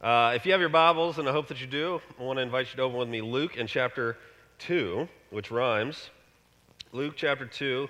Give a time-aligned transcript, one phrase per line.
[0.00, 2.42] Uh, if you have your Bibles, and I hope that you do, I want to
[2.42, 4.16] invite you to open with me Luke in chapter
[4.60, 6.08] 2, which rhymes.
[6.92, 7.86] Luke chapter 2,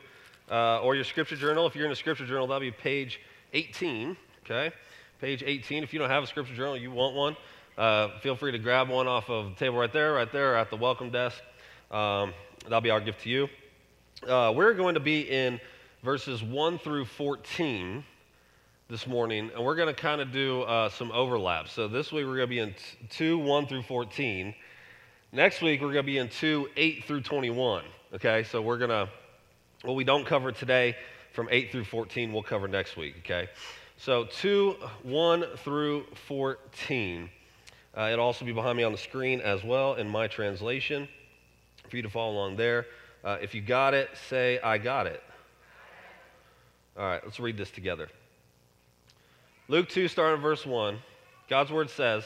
[0.51, 1.69] uh, or your scripture journal.
[1.69, 3.21] If you're in a scripture journal, that'll be page
[3.53, 4.75] 18, okay?
[5.21, 5.85] Page 18.
[5.85, 7.37] If you don't have a scripture journal, you want one,
[7.79, 10.69] uh, feel free to grab one off of the table right there, right there, at
[10.69, 11.41] the welcome desk.
[11.93, 13.49] Um, that'll be our gift to you.
[14.27, 15.61] Uh, we're going to be in
[16.03, 18.03] verses 1 through 14
[18.91, 21.69] this morning, and we're going to kind of do uh, some overlap.
[21.69, 24.53] So this week we're going to be in t- 2, 1 through 14.
[25.31, 27.85] Next week we're going to be in 2, 8 through 21.
[28.15, 29.09] Okay, so we're going to,
[29.83, 30.97] what we don't cover today
[31.33, 33.15] from 8 through 14, we'll cover next week.
[33.21, 33.49] Okay,
[33.97, 37.31] so 2, 1 through 14.
[37.97, 41.07] Uh, it'll also be behind me on the screen as well in my translation
[41.89, 42.87] for you to follow along there.
[43.23, 45.23] Uh, if you got it, say, I got it.
[46.99, 48.09] All right, let's read this together.
[49.71, 50.99] Luke 2, starting verse 1,
[51.49, 52.25] God's word says,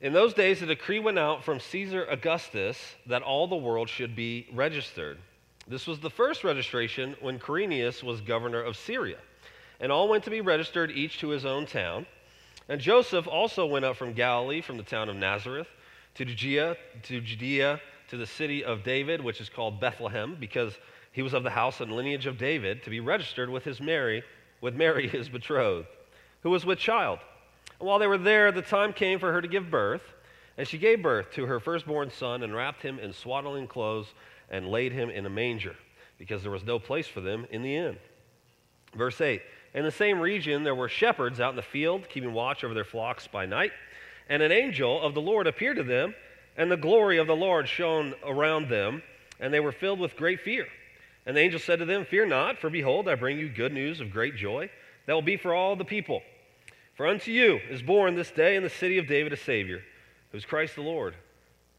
[0.00, 4.16] In those days, a decree went out from Caesar Augustus that all the world should
[4.16, 5.18] be registered.
[5.68, 9.18] This was the first registration when Quirinius was governor of Syria.
[9.78, 12.04] And all went to be registered, each to his own town.
[12.68, 15.68] And Joseph also went up from Galilee, from the town of Nazareth,
[16.16, 20.76] to Judea, to Judea, to the city of David, which is called Bethlehem, because
[21.12, 24.24] he was of the house and lineage of David, to be registered with his Mary,
[24.60, 25.86] with Mary his betrothed
[26.44, 27.18] who was with child.
[27.80, 30.02] And while they were there, the time came for her to give birth,
[30.56, 34.06] and she gave birth to her firstborn son and wrapped him in swaddling clothes
[34.48, 35.74] and laid him in a manger,
[36.18, 37.96] because there was no place for them in the inn.
[38.94, 39.42] Verse 8
[39.72, 42.84] In the same region, there were shepherds out in the field, keeping watch over their
[42.84, 43.72] flocks by night,
[44.28, 46.14] and an angel of the Lord appeared to them,
[46.56, 49.02] and the glory of the Lord shone around them,
[49.40, 50.66] and they were filled with great fear.
[51.26, 54.00] And the angel said to them, Fear not, for behold, I bring you good news
[54.00, 54.70] of great joy
[55.06, 56.22] that will be for all the people.
[56.94, 59.82] For unto you is born this day in the city of David a Savior,
[60.30, 61.14] who is Christ the Lord.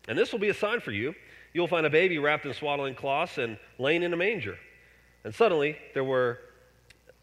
[0.08, 1.16] And this will be a sign for you.
[1.54, 4.58] You will find a baby wrapped in swaddling cloths and laying in a manger.
[5.24, 6.40] And suddenly there were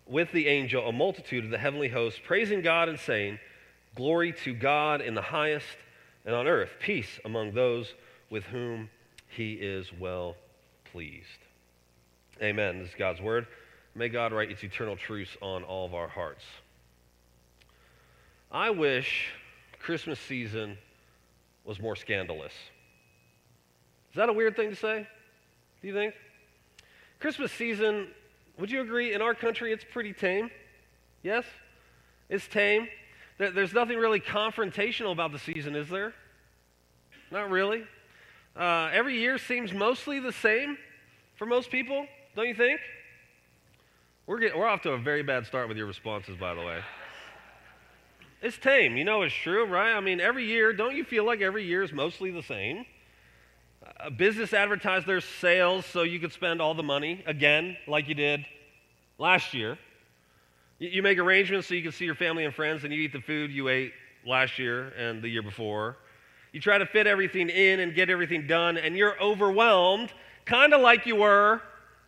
[0.07, 3.39] with the angel a multitude of the heavenly hosts, praising God and saying,
[3.95, 5.67] Glory to God in the highest,
[6.25, 7.93] and on earth peace among those
[8.31, 8.89] with whom
[9.29, 10.35] he is well
[10.91, 11.27] pleased.
[12.43, 12.79] Amen.
[12.79, 13.47] This is God's word.
[13.95, 16.45] May God write its eternal truths on all of our hearts.
[18.53, 19.31] I wish
[19.81, 20.77] Christmas season
[21.65, 22.53] was more scandalous.
[24.11, 25.09] Is that a weird thing to say?
[25.81, 26.13] Do you think?
[27.19, 28.09] Christmas season,
[28.59, 30.51] would you agree, in our country it's pretty tame?
[31.23, 31.47] Yes?
[32.29, 32.89] It's tame.
[33.39, 36.13] There's nothing really confrontational about the season, is there?
[37.31, 37.85] Not really.
[38.55, 40.77] Uh, every year seems mostly the same
[41.37, 42.81] for most people, don't you think?
[44.27, 46.81] We're, we're off to a very bad start with your responses, by the way.
[48.43, 48.97] It's tame.
[48.97, 49.95] You know it's true, right?
[49.95, 52.85] I mean, every year, don't you feel like every year is mostly the same?
[54.01, 58.15] A business advertised their sales so you could spend all the money again, like you
[58.15, 58.45] did
[59.17, 59.79] last year.
[60.81, 63.21] You make arrangements so you can see your family and friends and you eat the
[63.21, 63.93] food you ate
[64.27, 65.97] last year and the year before.
[66.53, 70.13] You try to fit everything in and get everything done, and you're overwhelmed,
[70.45, 71.63] kind of like you were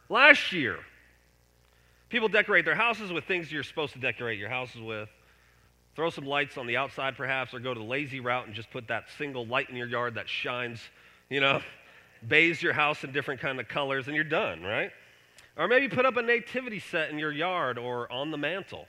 [0.08, 0.78] last year.
[2.08, 5.08] People decorate their houses with things you're supposed to decorate your houses with.
[5.96, 8.70] Throw some lights on the outside, perhaps, or go to the lazy route and just
[8.70, 10.80] put that single light in your yard that shines,
[11.30, 11.60] you know,
[12.28, 14.90] bathes your house in different kind of colors, and you're done, right?
[15.56, 18.86] Or maybe put up a nativity set in your yard or on the mantle.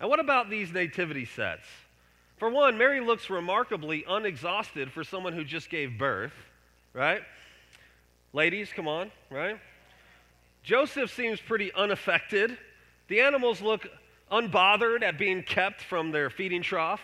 [0.00, 1.66] And what about these nativity sets?
[2.36, 6.34] For one, Mary looks remarkably unexhausted for someone who just gave birth,
[6.92, 7.22] right?
[8.32, 9.58] Ladies, come on, right?
[10.62, 12.56] Joseph seems pretty unaffected.
[13.08, 13.88] The animals look
[14.30, 17.00] unbothered at being kept from their feeding trough.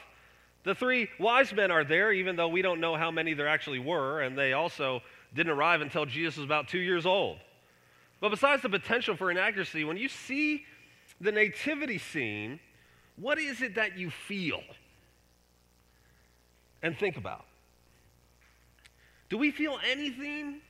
[0.65, 3.79] The three wise men are there, even though we don't know how many there actually
[3.79, 5.03] were, and they also
[5.35, 7.39] didn't arrive until Jesus was about two years old.
[8.21, 10.65] But besides the potential for inaccuracy, when you see
[11.21, 12.59] the nativity scene,
[13.17, 14.63] what is it that you feel
[16.83, 17.45] and think about?
[19.29, 20.61] Do we feel anything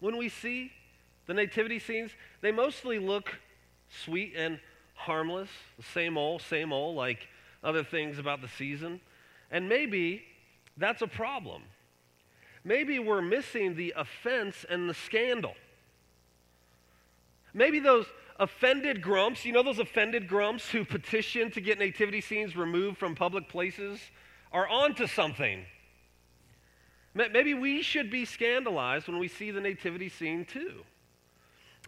[0.00, 0.72] when we see
[1.26, 2.10] the nativity scenes?
[2.40, 3.38] They mostly look
[4.04, 4.60] sweet and
[4.98, 5.48] harmless,
[5.94, 7.28] same old, same old, like
[7.62, 9.00] other things about the season.
[9.50, 10.22] And maybe
[10.76, 11.62] that's a problem.
[12.64, 15.54] Maybe we're missing the offense and the scandal.
[17.54, 18.06] Maybe those
[18.38, 23.14] offended grumps, you know those offended grumps who petition to get nativity scenes removed from
[23.14, 24.00] public places,
[24.52, 25.64] are onto something.
[27.14, 30.84] Maybe we should be scandalized when we see the nativity scene too.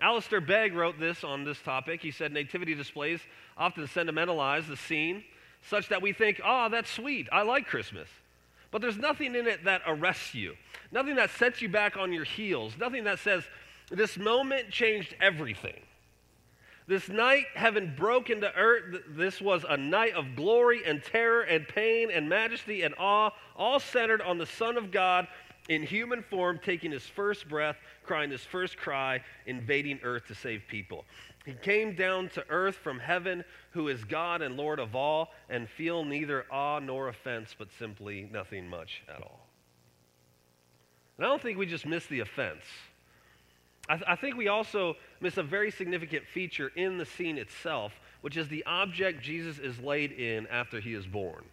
[0.01, 2.01] Alistair Begg wrote this on this topic.
[2.01, 3.21] He said nativity displays
[3.57, 5.23] often sentimentalize the scene,
[5.69, 7.29] such that we think, oh, that's sweet.
[7.31, 8.09] I like Christmas.
[8.71, 10.55] But there's nothing in it that arrests you,
[10.93, 13.45] nothing that sets you back on your heels, nothing that says,
[13.91, 15.81] this moment changed everything.
[16.87, 19.03] This night, heaven broke into earth.
[19.09, 23.79] This was a night of glory and terror and pain and majesty and awe, all
[23.79, 25.29] centered on the Son of God
[25.69, 30.63] in human form, taking his first breath, crying his first cry, invading earth to save
[30.69, 31.05] people.
[31.47, 35.69] He came down to earth from heaven, who is God and Lord of all, and
[35.69, 39.47] feel neither awe nor offense, but simply nothing much at all.
[41.17, 42.65] And I don't think we just miss the offense.
[43.89, 47.93] I, th- I think we also miss a very significant feature in the scene itself,
[48.21, 51.45] which is the object Jesus is laid in after he is born.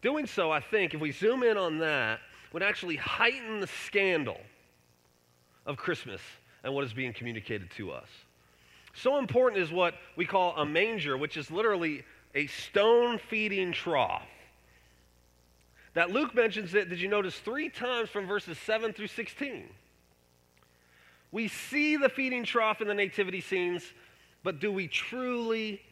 [0.00, 2.20] Doing so, I think, if we zoom in on that,
[2.52, 4.40] would actually heighten the scandal
[5.66, 6.20] of Christmas
[6.64, 8.08] and what is being communicated to us.
[8.94, 12.04] So important is what we call a manger, which is literally
[12.34, 14.26] a stone feeding trough.
[15.94, 19.68] That Luke mentions it, did you notice, three times from verses 7 through 16.
[21.30, 23.82] We see the feeding trough in the nativity scenes,
[24.42, 25.82] but do we truly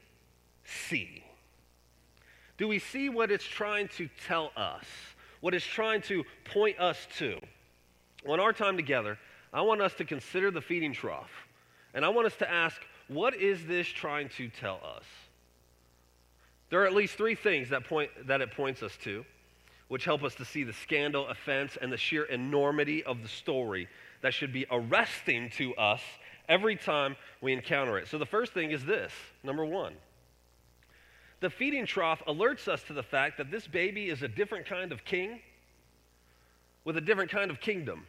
[0.64, 1.24] see?
[2.56, 4.84] Do we see what it's trying to tell us?
[5.40, 7.38] What it's trying to point us to?
[8.24, 9.18] In our time together,
[9.52, 11.30] I want us to consider the feeding trough.
[11.94, 15.04] And I want us to ask, what is this trying to tell us?
[16.70, 19.24] There are at least three things that, point, that it points us to,
[19.88, 23.88] which help us to see the scandal, offense, and the sheer enormity of the story
[24.22, 26.00] that should be arresting to us
[26.48, 28.08] every time we encounter it.
[28.08, 29.12] So the first thing is this
[29.44, 29.92] number one.
[31.46, 34.90] The feeding trough alerts us to the fact that this baby is a different kind
[34.90, 35.38] of king
[36.84, 38.04] with a different kind of kingdom.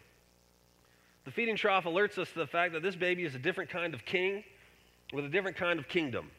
[1.23, 3.93] The feeding trough alerts us to the fact that this baby is a different kind
[3.93, 4.43] of king
[5.13, 6.31] with a different kind of kingdom.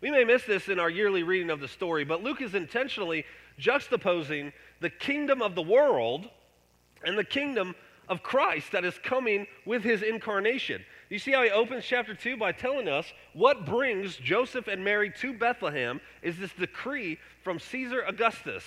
[0.00, 3.26] We may miss this in our yearly reading of the story, but Luke is intentionally
[3.60, 6.26] juxtaposing the kingdom of the world
[7.04, 7.74] and the kingdom
[8.08, 10.86] of Christ that is coming with his incarnation.
[11.12, 13.04] You see how he opens chapter 2 by telling us
[13.34, 18.64] what brings Joseph and Mary to Bethlehem is this decree from Caesar Augustus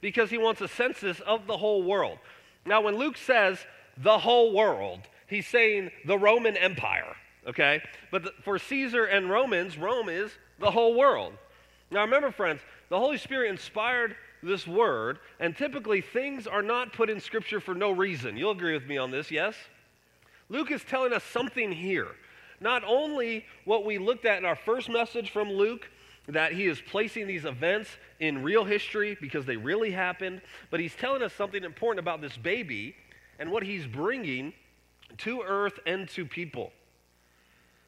[0.00, 2.18] because he wants a census of the whole world.
[2.64, 3.58] Now, when Luke says
[3.96, 7.16] the whole world, he's saying the Roman Empire,
[7.48, 7.82] okay?
[8.12, 10.30] But the, for Caesar and Romans, Rome is
[10.60, 11.32] the whole world.
[11.90, 17.10] Now, remember, friends, the Holy Spirit inspired this word, and typically things are not put
[17.10, 18.36] in Scripture for no reason.
[18.36, 19.56] You'll agree with me on this, yes?
[20.52, 22.08] Luke is telling us something here.
[22.60, 25.88] Not only what we looked at in our first message from Luke,
[26.28, 27.88] that he is placing these events
[28.20, 32.36] in real history because they really happened, but he's telling us something important about this
[32.36, 32.94] baby
[33.38, 34.52] and what he's bringing
[35.18, 36.70] to earth and to people.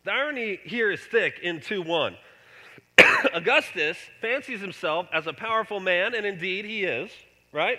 [0.05, 2.17] The irony here is thick in 2 1.
[3.35, 7.11] Augustus fancies himself as a powerful man, and indeed he is,
[7.53, 7.79] right?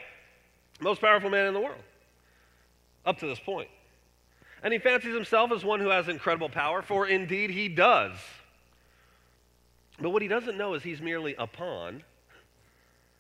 [0.80, 1.84] Most powerful man in the world,
[3.04, 3.70] up to this point.
[4.66, 8.18] And he fancies himself as one who has incredible power, for indeed he does.
[10.02, 12.02] But what he doesn't know is he's merely a pawn,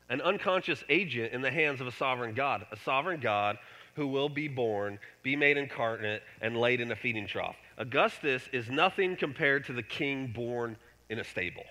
[0.09, 3.59] an unconscious agent in the hands of a sovereign God, a sovereign God
[3.93, 7.55] who will be born, be made incarnate, and laid in a feeding trough.
[7.77, 10.75] Augustus is nothing compared to the king born
[11.11, 11.65] in a stable.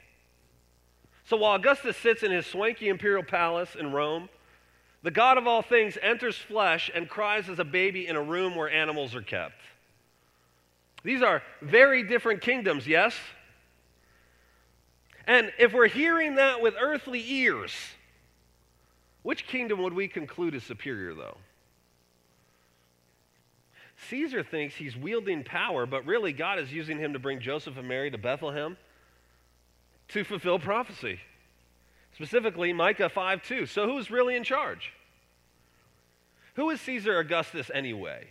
[1.24, 4.28] So while Augustus sits in his swanky imperial palace in Rome,
[5.04, 8.56] the God of all things enters flesh and cries as a baby in a room
[8.56, 9.60] where animals are kept.
[11.02, 13.14] These are very different kingdoms, yes?
[15.26, 17.70] And if we're hearing that with earthly ears,
[19.22, 21.36] which kingdom would we conclude is superior, though?
[24.08, 27.86] Caesar thinks he's wielding power, but really God is using him to bring Joseph and
[27.86, 28.78] Mary to Bethlehem
[30.08, 31.20] to fulfill prophecy.
[32.14, 33.66] Specifically, Micah 5 2.
[33.66, 34.92] So who's really in charge?
[36.54, 38.28] Who is Caesar Augustus anyway?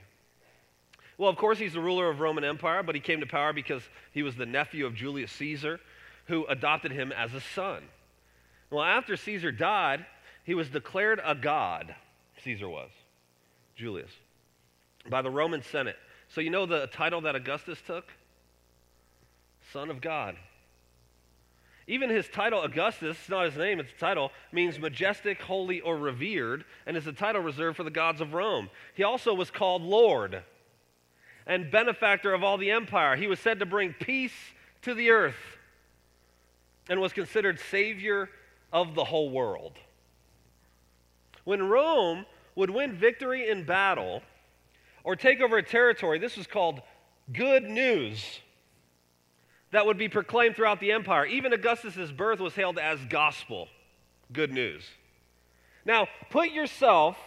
[1.17, 3.83] Well, of course, he's the ruler of Roman Empire, but he came to power because
[4.11, 5.79] he was the nephew of Julius Caesar,
[6.25, 7.83] who adopted him as a son.
[8.71, 10.05] Well, after Caesar died,
[10.43, 11.93] he was declared a god,
[12.43, 12.89] Caesar was,
[13.75, 14.09] Julius,
[15.09, 15.97] by the Roman Senate.
[16.29, 18.05] So, you know the title that Augustus took?
[19.71, 20.35] Son of God.
[21.87, 25.97] Even his title, Augustus, it's not his name, it's a title, means majestic, holy, or
[25.97, 28.69] revered, and is a title reserved for the gods of Rome.
[28.93, 30.43] He also was called Lord
[31.45, 33.17] and benefactor of all the empire.
[33.17, 34.33] He was said to bring peace
[34.83, 35.57] to the earth
[36.89, 38.29] and was considered savior
[38.71, 39.73] of the whole world.
[41.43, 42.25] When Rome
[42.55, 44.21] would win victory in battle
[45.03, 46.81] or take over a territory, this was called
[47.33, 48.39] good news
[49.73, 51.25] that would be proclaimed throughout the empire.
[51.25, 53.67] Even Augustus's birth was hailed as gospel,
[54.31, 54.83] good news.
[55.83, 57.17] Now, put yourself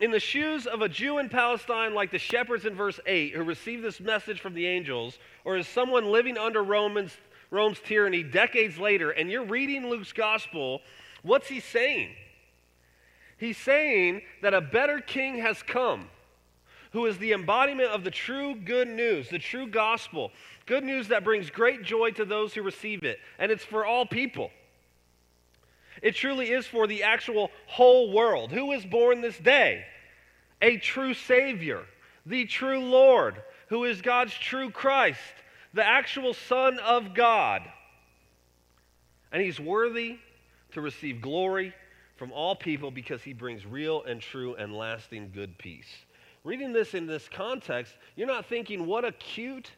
[0.00, 3.42] in the shoes of a Jew in Palestine like the shepherds in verse 8 who
[3.44, 7.14] received this message from the angels, or as someone living under Romans,
[7.50, 10.80] Rome's tyranny decades later, and you're reading Luke's gospel,
[11.22, 12.08] what's he saying?
[13.36, 16.08] He's saying that a better king has come
[16.92, 20.30] who is the embodiment of the true good news, the true gospel.
[20.66, 24.06] Good news that brings great joy to those who receive it, and it's for all
[24.06, 24.50] people.
[26.02, 28.50] It truly is for the actual whole world.
[28.52, 29.84] Who is born this day?
[30.60, 31.82] A true Savior,
[32.26, 35.18] the true Lord, who is God's true Christ,
[35.74, 37.62] the actual Son of God.
[39.32, 40.18] And He's worthy
[40.72, 41.74] to receive glory
[42.16, 45.88] from all people because He brings real and true and lasting good peace.
[46.44, 49.70] Reading this in this context, you're not thinking, what a cute,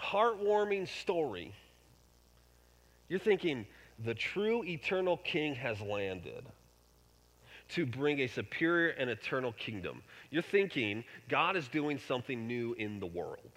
[0.00, 1.54] heartwarming story.
[3.08, 3.66] You're thinking,
[4.04, 6.44] the true eternal king has landed
[7.70, 10.02] to bring a superior and eternal kingdom.
[10.30, 13.50] You're thinking God is doing something new in the world.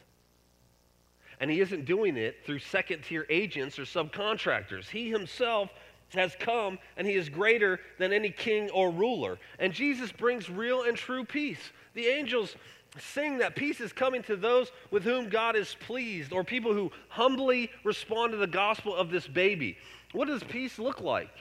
[1.40, 4.90] And he isn't doing it through second tier agents or subcontractors.
[4.90, 5.70] He himself
[6.10, 9.40] has come and he is greater than any king or ruler.
[9.60, 11.72] And Jesus brings real and true peace.
[11.96, 12.56] The angels
[13.00, 16.92] sing that peace is coming to those with whom God is pleased or people who
[17.10, 19.78] humbly respond to the gospel of this baby.
[20.12, 21.32] What does peace look like?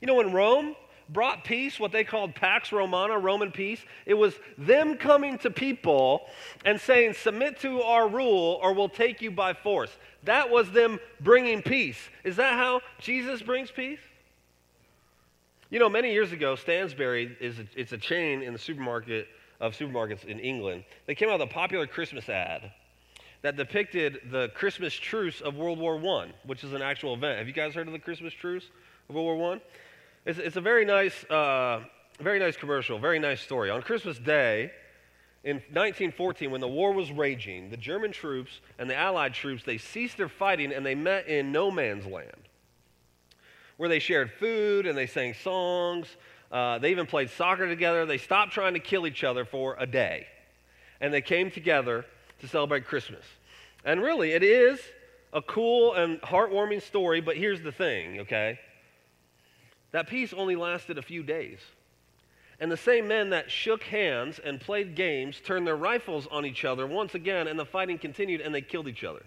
[0.00, 0.74] You know, in Rome,
[1.08, 6.26] brought peace, what they called Pax Romana, Roman peace, it was them coming to people
[6.64, 9.90] and saying, Submit to our rule or we'll take you by force.
[10.24, 11.98] That was them bringing peace.
[12.24, 14.00] Is that how Jesus brings peace?
[15.70, 19.28] You know, many years ago, Sainsbury is a, it's a chain in the supermarket
[19.60, 20.84] of supermarkets in England.
[21.06, 22.72] They came out with a popular Christmas ad
[23.42, 27.38] that depicted the Christmas truce of World War I, which is an actual event.
[27.38, 28.64] Have you guys heard of the Christmas truce
[29.08, 29.60] of World War I?
[30.24, 31.84] It's, it's a very nice, uh,
[32.20, 33.70] very nice commercial, very nice story.
[33.70, 34.72] On Christmas Day,
[35.44, 39.78] in 1914, when the war was raging, the German troops and the Allied troops, they
[39.78, 42.48] ceased their fighting and they met in no man's land,
[43.76, 46.08] where they shared food and they sang songs.
[46.50, 48.06] Uh, they even played soccer together.
[48.06, 50.26] They stopped trying to kill each other for a day.
[51.00, 52.04] And they came together
[52.40, 53.24] to celebrate Christmas.
[53.84, 54.80] And really, it is
[55.32, 58.58] a cool and heartwarming story, but here's the thing, okay?
[59.92, 61.58] That peace only lasted a few days.
[62.58, 66.64] And the same men that shook hands and played games turned their rifles on each
[66.64, 69.22] other once again, and the fighting continued, and they killed each other.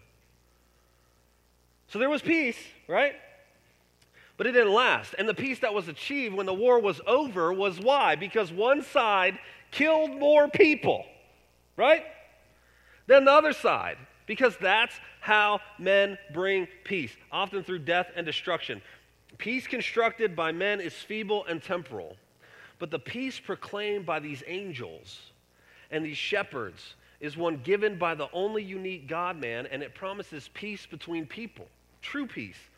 [1.90, 2.58] So there was peace,
[2.88, 3.16] right?
[4.40, 5.16] But it didn't last.
[5.20, 8.16] And the peace that was achieved when the war was over was why?
[8.16, 9.38] Because one side
[9.70, 11.06] killed more people,
[11.76, 12.06] right?
[13.06, 13.98] Than the other side.
[14.28, 18.82] Because that's how men bring peace, often through death and destruction.
[19.40, 22.16] Peace constructed by men is feeble and temporal,
[22.80, 25.20] but the peace proclaimed by these angels
[25.92, 30.50] and these shepherds is one given by the only unique God man, and it promises
[30.54, 31.68] peace between people,
[32.02, 32.69] true peace.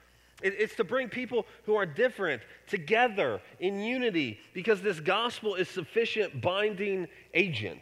[0.42, 6.42] It's to bring people who are different together in unity because this gospel is sufficient
[6.42, 7.82] binding agent.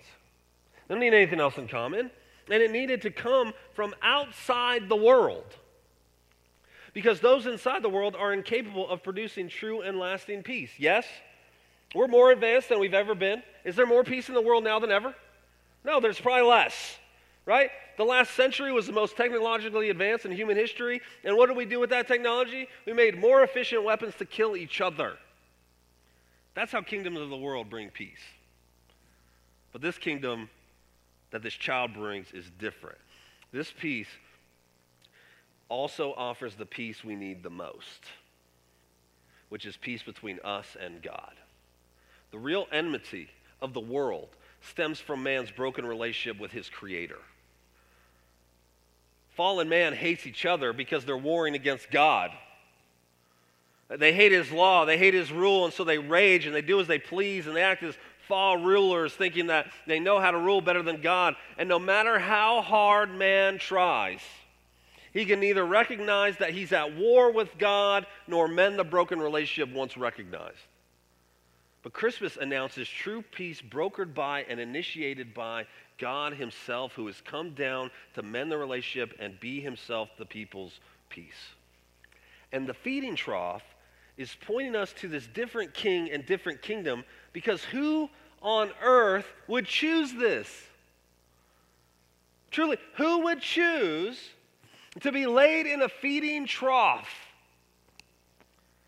[0.88, 2.12] They don't need anything else in common.
[2.52, 5.46] And it needed to come from outside the world
[6.94, 10.72] because those inside the world are incapable of producing true and lasting peace.
[10.78, 11.06] Yes?
[11.96, 13.44] We're more advanced than we've ever been.
[13.64, 15.16] Is there more peace in the world now than ever?
[15.84, 16.98] No, there's probably less,
[17.50, 17.72] right?
[17.98, 21.02] The last century was the most technologically advanced in human history.
[21.24, 22.68] And what did we do with that technology?
[22.86, 25.14] We made more efficient weapons to kill each other.
[26.54, 28.22] That's how kingdoms of the world bring peace.
[29.74, 30.48] But this kingdom
[31.32, 33.00] that this child brings is different.
[33.52, 34.10] This peace
[35.70, 38.06] also offers the peace we need the most,
[39.50, 41.34] which is peace between us and God.
[42.30, 43.28] The real enmity
[43.60, 44.30] of the world
[44.62, 47.18] stems from man's broken relationship with his creator.
[49.40, 52.32] Fallen man hates each other because they're warring against God.
[53.88, 56.82] They hate his law, they hate his rule, and so they rage and they do
[56.82, 57.96] as they please and they act as
[58.28, 61.38] fall rulers, thinking that they know how to rule better than God.
[61.58, 64.20] And no matter how hard man tries,
[65.14, 69.74] he can neither recognize that he's at war with God nor mend the broken relationship
[69.74, 70.58] once recognized.
[71.82, 75.66] But Christmas announces true peace brokered by and initiated by
[76.00, 80.80] God Himself, who has come down to mend the relationship and be Himself the people's
[81.10, 81.54] peace.
[82.52, 83.64] And the feeding trough
[84.18, 88.10] is pointing us to this different king and different kingdom because who
[88.42, 90.50] on earth would choose this?
[92.52, 94.32] Truly, who would choose
[95.02, 97.10] to be laid in a feeding trough.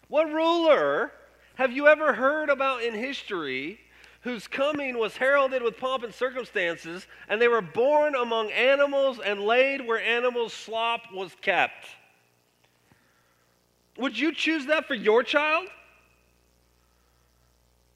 [0.07, 1.11] What ruler
[1.55, 3.79] have you ever heard about in history
[4.21, 9.41] whose coming was heralded with pomp and circumstances, and they were born among animals and
[9.41, 11.87] laid where animals' slop was kept?
[13.97, 15.67] Would you choose that for your child?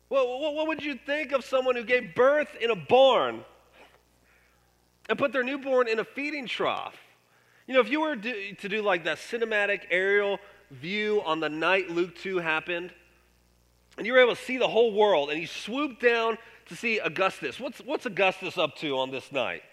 [0.09, 3.43] Well, what would you think of someone who gave birth in a barn
[5.09, 6.95] and put their newborn in a feeding trough?
[7.67, 10.39] You know, if you were to do like that cinematic aerial
[10.71, 12.91] view on the night Luke 2 happened,
[13.97, 16.37] and you were able to see the whole world, and you swooped down
[16.67, 17.59] to see Augustus.
[17.59, 19.63] What's, what's Augustus up to on this night?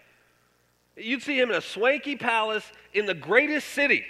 [0.96, 4.04] You'd see him in a swanky palace in the greatest city,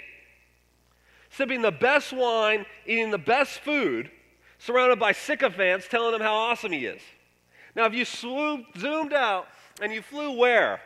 [1.29, 4.11] sipping the best wine, eating the best food,
[4.59, 7.01] surrounded by sycophants telling him how awesome he is.
[7.75, 9.47] Now, if you swooped, zoomed out,
[9.81, 10.79] and you flew where?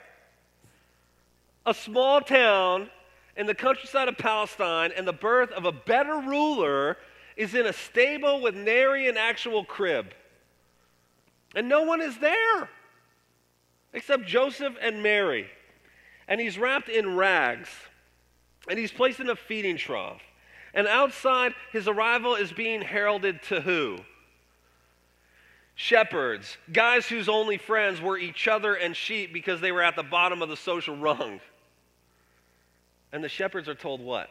[1.65, 2.89] A small town
[3.36, 6.98] in the countryside of Palestine, and the birth of a better rular
[7.38, 10.13] is in a stable with nary an actual crib.
[11.56, 12.70] And no one is there
[13.94, 15.48] except Joseph and Mary.
[16.27, 17.70] And he's wrapped in rags,
[18.70, 20.22] and he's placed in a feeding trough.
[20.74, 24.00] And outside, his arrival is being heralded to who?
[25.75, 30.03] Shepherds, guys whose only friends were each other and sheep because they were at the
[30.03, 31.39] bottom of the social rung.
[33.13, 34.29] And the shepherds are told what?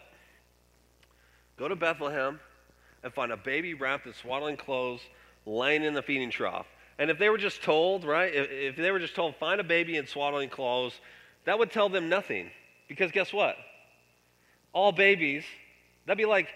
[1.57, 2.41] Go to Bethlehem
[3.07, 5.01] and find a baby wrapped in swaddling clothes
[5.47, 6.67] laying in the feeding trough.
[6.99, 9.65] And if they were just told, right, if, if they were just told, find a
[9.65, 10.93] baby in swaddling clothes,
[11.45, 12.51] that would tell them nothing.
[12.89, 13.55] Because guess what?
[14.73, 15.45] All babies,
[16.05, 16.49] that'd be like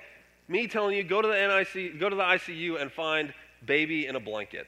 [0.48, 3.32] me telling you, go to the NIC, go to the ICU and find
[3.64, 4.66] baby in a blanket.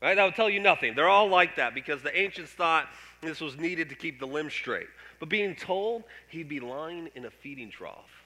[0.00, 0.14] Right?
[0.14, 0.94] That would tell you nothing.
[0.94, 2.86] They're all like that because the ancients thought
[3.20, 4.86] this was needed to keep the limbs straight.
[5.18, 8.24] But being told he'd be lying in a feeding trough.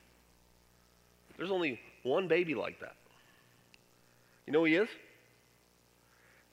[1.39, 2.95] There's only one baby like that.
[4.47, 4.89] You know who he is?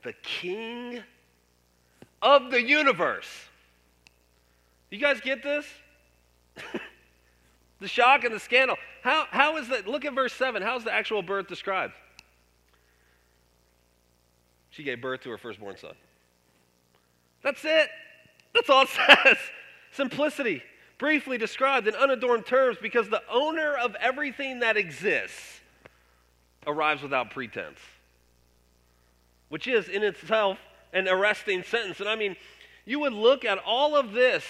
[0.04, 1.02] The king
[2.22, 3.30] of the universe.
[4.92, 5.66] You guys get this?
[7.80, 8.78] the shock and the scandal.
[9.02, 9.88] How, how is that?
[9.88, 10.62] Look at verse 7.
[10.62, 11.94] How's the actual birth described?
[14.70, 15.94] She gave birth to her firstborn son.
[17.42, 17.90] That's it.
[18.54, 18.90] That's all it
[19.24, 19.38] says.
[19.92, 20.62] Simplicity,
[20.98, 25.60] briefly described in unadorned terms, because the owner of everything that exists
[26.68, 27.80] arrives without pretense,
[29.50, 30.58] which is in itself
[30.94, 32.00] an arresting sentence.
[32.00, 32.36] And I mean,
[32.86, 34.44] you would look at all of this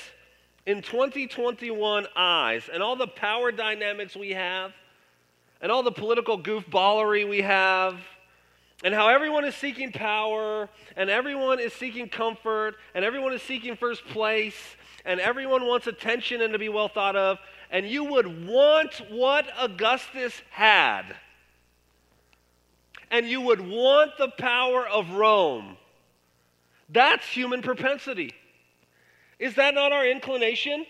[0.65, 4.73] in 2021 eyes and all the power dynamics we have
[5.61, 7.99] and all the political goofballery we have
[8.83, 13.75] and how everyone is seeking power, and everyone is seeking comfort, and everyone is seeking
[13.75, 14.75] first place,
[15.05, 17.37] and everyone wants attention and to be well thought of,
[17.69, 21.03] and you would want what Augustus had.
[23.11, 25.77] And you would want the power of Rome.
[26.89, 28.33] That's human propensity.
[29.39, 30.85] Is that not our inclination?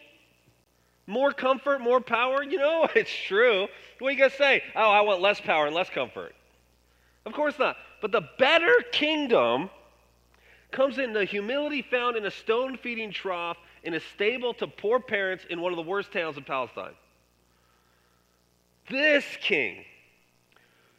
[1.07, 2.41] More comfort, more power?
[2.41, 3.67] You know, it's true.
[3.99, 4.63] What are you going to say?
[4.75, 6.33] Oh, I want less power and less comfort.
[7.25, 7.75] Of course not.
[8.01, 9.69] But the better kingdom
[10.71, 14.99] comes in the humility found in a stone feeding trough in a stable to poor
[14.99, 16.93] parents in one of the worst towns in Palestine.
[18.89, 19.85] This king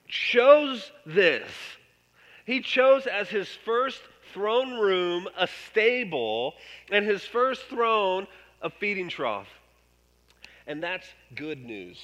[0.08, 1.50] chose this.
[2.46, 4.00] He chose as his first
[4.32, 6.54] throne room a stable,
[6.90, 8.26] and his first throne
[8.62, 9.48] a feeding trough.
[10.66, 11.98] And that's good news.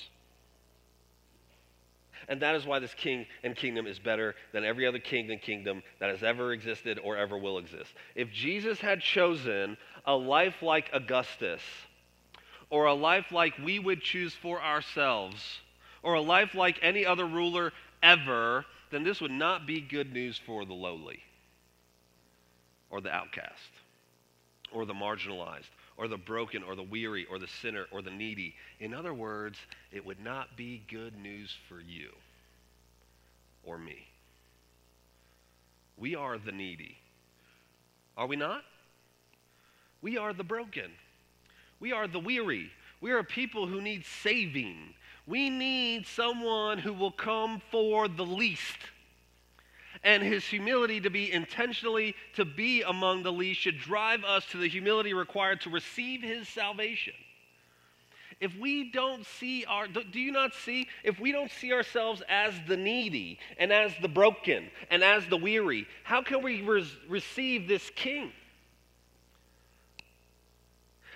[2.28, 5.40] And that is why this king and kingdom is better than every other king and
[5.40, 7.92] kingdom that has ever existed or ever will exist.
[8.14, 11.62] If Jesus had chosen a life like Augustus,
[12.70, 15.60] or a life like we would choose for ourselves,
[16.02, 20.40] or a life like any other ruler ever, then this would not be good news
[20.44, 21.20] for the lowly,
[22.90, 23.70] or the outcast,
[24.72, 28.54] or the marginalized, or the broken, or the weary, or the sinner, or the needy.
[28.80, 29.58] In other words,
[29.92, 32.10] it would not be good news for you
[33.64, 34.06] or me.
[35.96, 36.96] We are the needy.
[38.16, 38.62] Are we not?
[40.02, 40.90] We are the broken.
[41.80, 42.70] We are the weary.
[43.00, 44.94] We are people who need saving.
[45.26, 48.78] We need someone who will come for the least.
[50.04, 54.58] And his humility to be intentionally to be among the least should drive us to
[54.58, 57.14] the humility required to receive his salvation.
[58.40, 60.88] If we don't see our, do you not see?
[61.04, 65.36] If we don't see ourselves as the needy and as the broken and as the
[65.36, 66.60] weary, how can we
[67.08, 68.32] receive this king?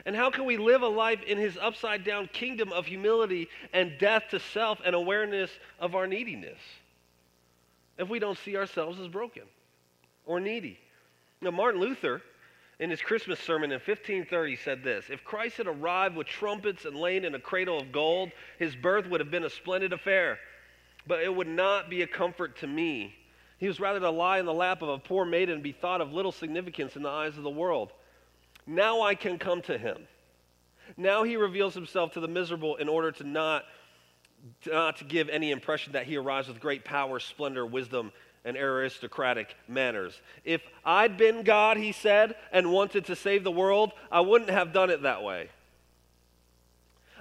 [0.07, 3.99] And how can we live a life in his upside down kingdom of humility and
[3.99, 6.59] death to self and awareness of our neediness
[7.99, 9.43] if we don't see ourselves as broken
[10.25, 10.79] or needy?
[11.41, 12.23] Now, Martin Luther,
[12.79, 16.97] in his Christmas sermon in 1530, said this If Christ had arrived with trumpets and
[16.97, 20.39] lain in a cradle of gold, his birth would have been a splendid affair.
[21.09, 23.13] But it would not be a comfort to me.
[23.59, 26.01] He was rather to lie in the lap of a poor maiden and be thought
[26.01, 27.93] of little significance in the eyes of the world.
[28.67, 30.09] Now I can come to him.
[30.97, 33.65] Now he reveals himself to the miserable in order to not,
[34.67, 38.13] not to give any impression that he arrives with great power, splendor, wisdom,
[38.45, 40.21] and aristocratic manners.
[40.45, 44.73] If I'd been God, he said, and wanted to save the world, I wouldn't have
[44.73, 45.49] done it that way.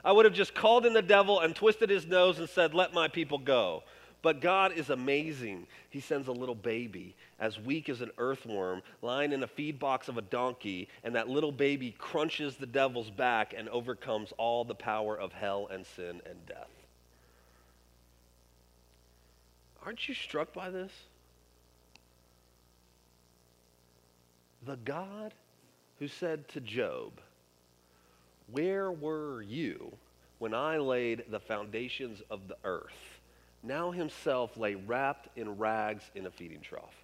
[0.04, 2.94] I would have just called in the devil and twisted his nose and said, Let
[2.94, 3.84] my people go.
[4.26, 5.68] But God is amazing.
[5.92, 10.08] He sends a little baby, as weak as an earthworm, lying in a feed box
[10.08, 14.74] of a donkey, and that little baby crunches the devil's back and overcomes all the
[14.74, 16.72] power of hell and sin and death.
[19.86, 20.92] Aren't you struck by this?
[24.66, 25.36] The God
[26.00, 27.12] who said to Job,
[28.52, 29.96] Where were you
[30.40, 33.15] when I laid the foundations of the earth?
[33.66, 36.96] Now himself lay wrapped in rags in a feeding trough.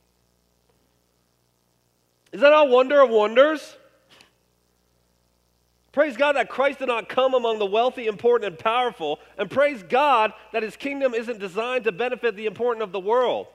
[2.31, 3.75] Is that not wonder of wonders?
[5.91, 9.19] Praise God that Christ did not come among the wealthy, important, and powerful.
[9.37, 13.47] And praise God that his kingdom isn't designed to benefit the important of the world,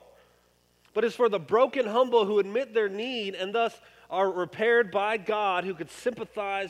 [0.93, 3.73] but is for the broken, humble who admit their need and thus
[4.11, 6.69] are repaired by God who could sympathize,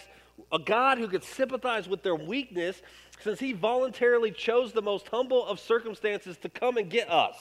[0.54, 2.82] a God who could sympathize with their weakness
[3.20, 7.36] since he voluntarily chose the most humble of circumstances to come and get us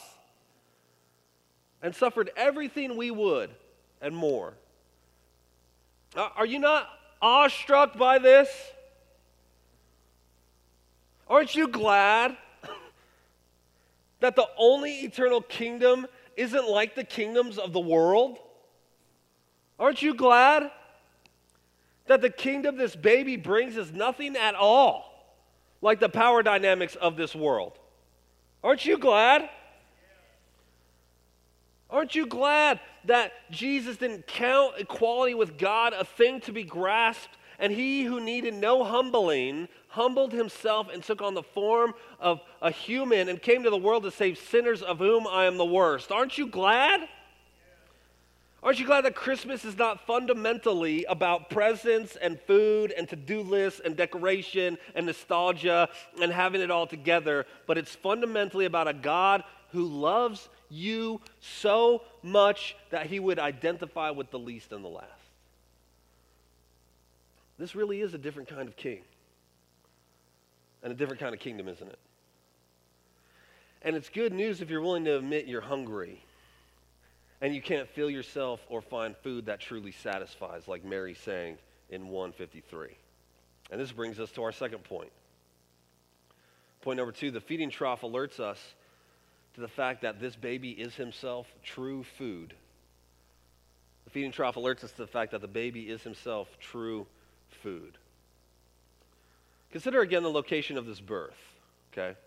[1.81, 3.51] and suffered everything we would
[4.01, 4.53] and more.
[6.15, 6.87] Uh, are you not
[7.21, 8.49] awestruck by this?
[11.29, 12.35] Aren't you glad
[14.19, 18.39] that the only eternal kingdom isn't like the kingdoms of the world?
[19.77, 20.71] Aren't you glad
[22.07, 25.16] that the kingdom this baby brings is nothing at all
[25.81, 27.77] like the power dynamics of this world.
[28.63, 29.49] Aren't you glad?
[31.89, 37.37] Aren't you glad that Jesus didn't count equality with God a thing to be grasped,
[37.59, 42.69] and he who needed no humbling humbled himself and took on the form of a
[42.69, 46.11] human and came to the world to save sinners of whom I am the worst?
[46.11, 47.07] Aren't you glad?
[48.67, 53.39] Aren't you glad that Christmas is not fundamentally about presents and food and to do
[53.39, 55.87] lists and decoration and nostalgia
[56.21, 62.01] and having it all together, but it's fundamentally about a God who loves you so
[62.21, 65.07] much that he would identify with the least and the last?
[67.57, 68.99] This really is a different kind of king
[70.83, 71.99] and a different kind of kingdom, isn't it?
[73.83, 76.21] And it's good news if you're willing to admit you're hungry
[77.41, 81.57] and you can't fill yourself or find food that truly satisfies, like Mary sang
[81.89, 82.89] in 153.
[83.71, 85.11] And this brings us to our second point.
[86.81, 88.59] Point number two the feeding trough alerts us
[89.55, 92.53] to the fact that this baby is himself true food.
[94.05, 97.07] The feeding trough alerts us to the fact that the baby is himself true
[97.61, 97.97] food.
[99.71, 101.35] Consider again the location of this birth,
[101.91, 102.17] okay?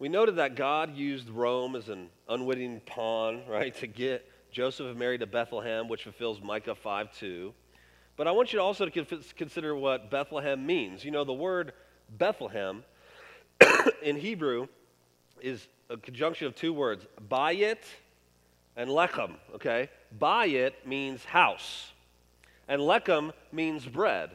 [0.00, 4.98] We noted that God used Rome as an unwitting pawn, right, to get Joseph and
[4.98, 7.52] Mary to Bethlehem, which fulfills Micah 5 2.
[8.16, 11.04] But I want you also to consider what Bethlehem means.
[11.04, 11.74] You know, the word
[12.16, 12.82] Bethlehem
[14.02, 14.68] in Hebrew
[15.42, 17.84] is a conjunction of two words, bayit
[18.76, 19.90] and lechem, okay?
[20.18, 21.92] Bayit means house,
[22.68, 24.30] and lechem means bread.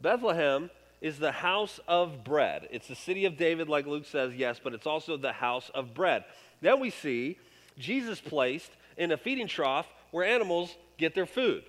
[0.00, 0.70] Bethlehem
[1.02, 2.68] is the house of bread.
[2.70, 5.94] It's the city of David, like Luke says, yes, but it's also the house of
[5.94, 6.24] bread.
[6.60, 7.38] Then we see
[7.76, 11.64] Jesus placed in a feeding trough where animals get their food.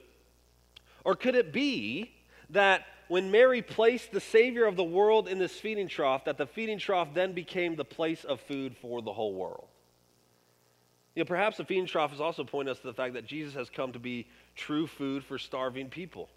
[1.04, 2.14] Or could it be
[2.52, 6.46] that when Mary placed the Savior of the world in this feeding trough, that the
[6.46, 9.68] feeding trough then became the place of food for the whole world?
[11.16, 13.56] You know, perhaps the feeding trough is also pointing us to the fact that Jesus
[13.56, 16.30] has come to be true food for starving people.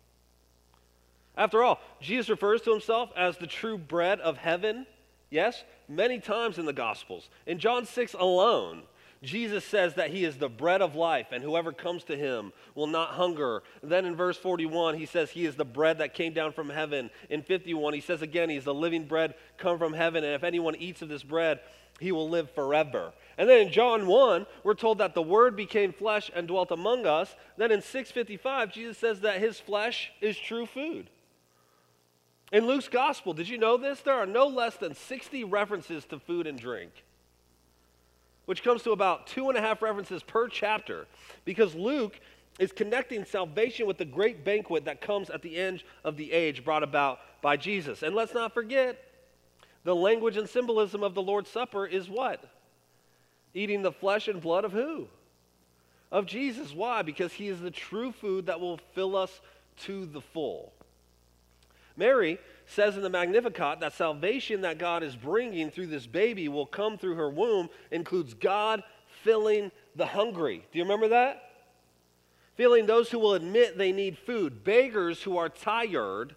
[1.37, 4.87] After all, Jesus refers to himself as the true bread of heaven,
[5.31, 7.29] yes, many times in the Gospels.
[7.47, 8.83] In John 6 alone,
[9.23, 12.87] Jesus says that he is the bread of life, and whoever comes to him will
[12.87, 13.63] not hunger.
[13.83, 17.11] Then in verse 41, he says he is the bread that came down from heaven.
[17.29, 20.77] In 51, he says again, he's the living bread come from heaven, and if anyone
[20.77, 21.61] eats of this bread,
[21.99, 23.13] he will live forever.
[23.39, 27.07] And then in John 1, we're told that the word became flesh and dwelt among
[27.07, 27.35] us.
[27.57, 31.09] Then in 655, Jesus says that his flesh is true food.
[32.57, 34.01] In Luke's gospel, did you know this?
[34.01, 36.91] There are no less than 60 references to food and drink,
[38.47, 41.07] which comes to about two and a half references per chapter,
[41.45, 42.19] because Luke
[42.59, 46.65] is connecting salvation with the great banquet that comes at the end of the age
[46.65, 48.03] brought about by Jesus.
[48.03, 49.05] And let's not forget,
[49.85, 52.43] the language and symbolism of the Lord's Supper is what?
[53.53, 55.09] Eating the flesh and blood of who?
[56.11, 56.73] Of Jesus.
[56.73, 57.03] Why?
[57.03, 59.43] Because he is the true food that will fill us
[59.81, 60.73] to the full.
[61.97, 66.67] Mary says in the Magnificat that salvation that God is bringing through this baby will
[66.67, 68.83] come through her womb includes God
[69.23, 70.65] filling the hungry.
[70.73, 71.43] Do you remember that?
[72.57, 76.35] Filling those who will admit they need food, beggars who are tired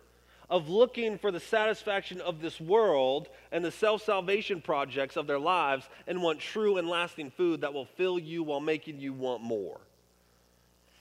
[0.50, 5.39] of looking for the satisfaction of this world and the self salvation projects of their
[5.39, 9.41] lives and want true and lasting food that will fill you while making you want
[9.43, 9.80] more.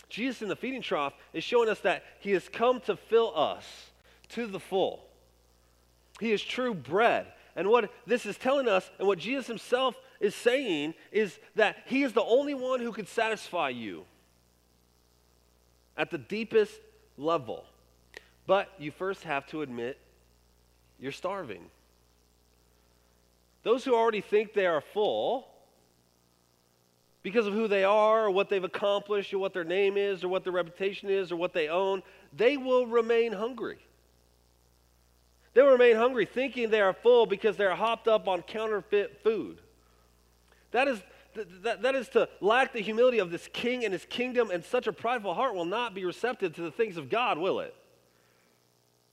[0.08, 3.87] Jesus in the feeding trough is showing us that he has come to fill us
[4.30, 5.04] to the full.
[6.20, 7.26] He is true bread.
[7.56, 12.02] And what this is telling us, and what Jesus himself is saying, is that he
[12.02, 14.04] is the only one who could satisfy you
[15.96, 16.72] at the deepest
[17.16, 17.64] level.
[18.46, 19.98] But you first have to admit
[21.00, 21.62] you're starving.
[23.62, 25.48] Those who already think they are full
[27.22, 30.28] because of who they are or what they've accomplished or what their name is or
[30.28, 33.78] what their reputation is or what they own, they will remain hungry.
[35.54, 39.60] They will remain hungry thinking they are full because they're hopped up on counterfeit food.
[40.70, 41.02] That is,
[41.62, 44.86] that, that is to lack the humility of this king and his kingdom, and such
[44.86, 47.74] a prideful heart will not be receptive to the things of God, will it?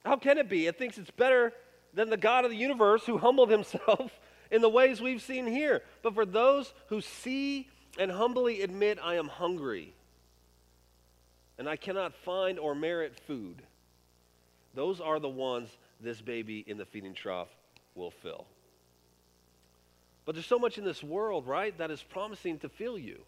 [0.03, 0.67] How can it be?
[0.67, 1.53] It thinks it's better
[1.93, 4.19] than the God of the universe who humbled himself
[4.51, 5.81] in the ways we've seen here.
[6.03, 9.93] But for those who see and humbly admit, I am hungry
[11.57, 13.61] and I cannot find or merit food,
[14.73, 15.69] those are the ones
[16.05, 17.49] this baby in the feeding trough
[17.95, 18.45] will fill.
[20.25, 23.19] But there's so much in this world, right, that is promising to fill you.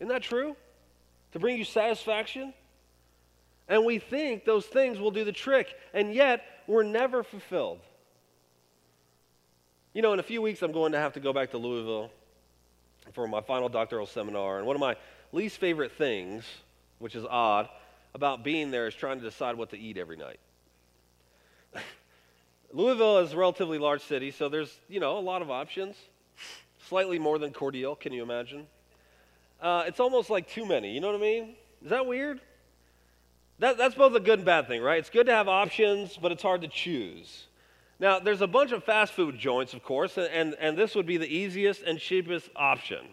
[0.00, 0.56] Isn't that true?
[1.32, 2.54] To bring you satisfaction?
[3.68, 7.80] And we think those things will do the trick, and yet we're never fulfilled.
[9.94, 12.10] You know, in a few weeks, I'm going to have to go back to Louisville
[13.12, 14.58] for my final doctoral seminar.
[14.58, 14.96] And one of my
[15.32, 16.44] least favorite things,
[16.98, 17.68] which is odd,
[18.14, 20.40] about being there is trying to decide what to eat every night.
[22.74, 25.94] Louisville is a relatively large city, so there's, you know, a lot of options.
[26.88, 28.66] Slightly more than Cordele, can you imagine?
[29.60, 31.54] Uh, it's almost like too many, you know what I mean?
[31.84, 32.40] Is that weird?
[33.58, 34.98] That, that's both a good and bad thing, right?
[34.98, 37.46] It's good to have options, but it's hard to choose.
[38.00, 41.18] Now, there's a bunch of fast food joints, of course, and, and this would be
[41.18, 43.06] the easiest and cheapest option.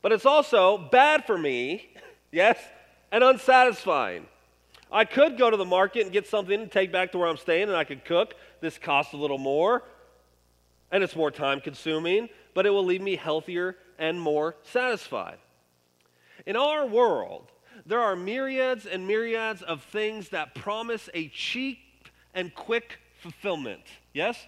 [0.00, 1.90] But it's also bad for me,
[2.32, 2.58] yes,
[3.12, 4.26] and unsatisfying.
[4.90, 7.36] I could go to the market and get something to take back to where I'm
[7.36, 8.34] staying, and I could cook.
[8.60, 9.82] This costs a little more,
[10.90, 15.38] and it's more time consuming, but it will leave me healthier and more satisfied.
[16.46, 17.50] In our world,
[17.84, 21.78] there are myriads and myriads of things that promise a cheap
[22.34, 23.82] and quick fulfillment.
[24.12, 24.46] Yes?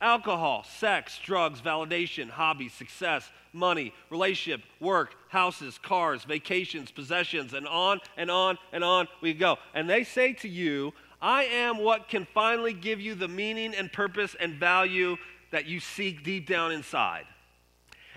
[0.00, 8.00] Alcohol, sex, drugs, validation, hobbies, success, money, relationship, work, houses, cars, vacations, possessions, and on
[8.16, 9.56] and on and on we go.
[9.74, 13.92] And they say to you, I am what can finally give you the meaning and
[13.92, 15.16] purpose and value
[15.50, 17.24] that you seek deep down inside.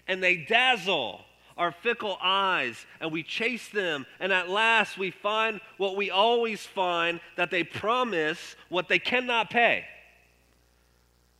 [0.07, 1.21] And they dazzle
[1.57, 4.05] our fickle eyes and we chase them.
[4.19, 9.49] And at last we find what we always find that they promise what they cannot
[9.49, 9.85] pay.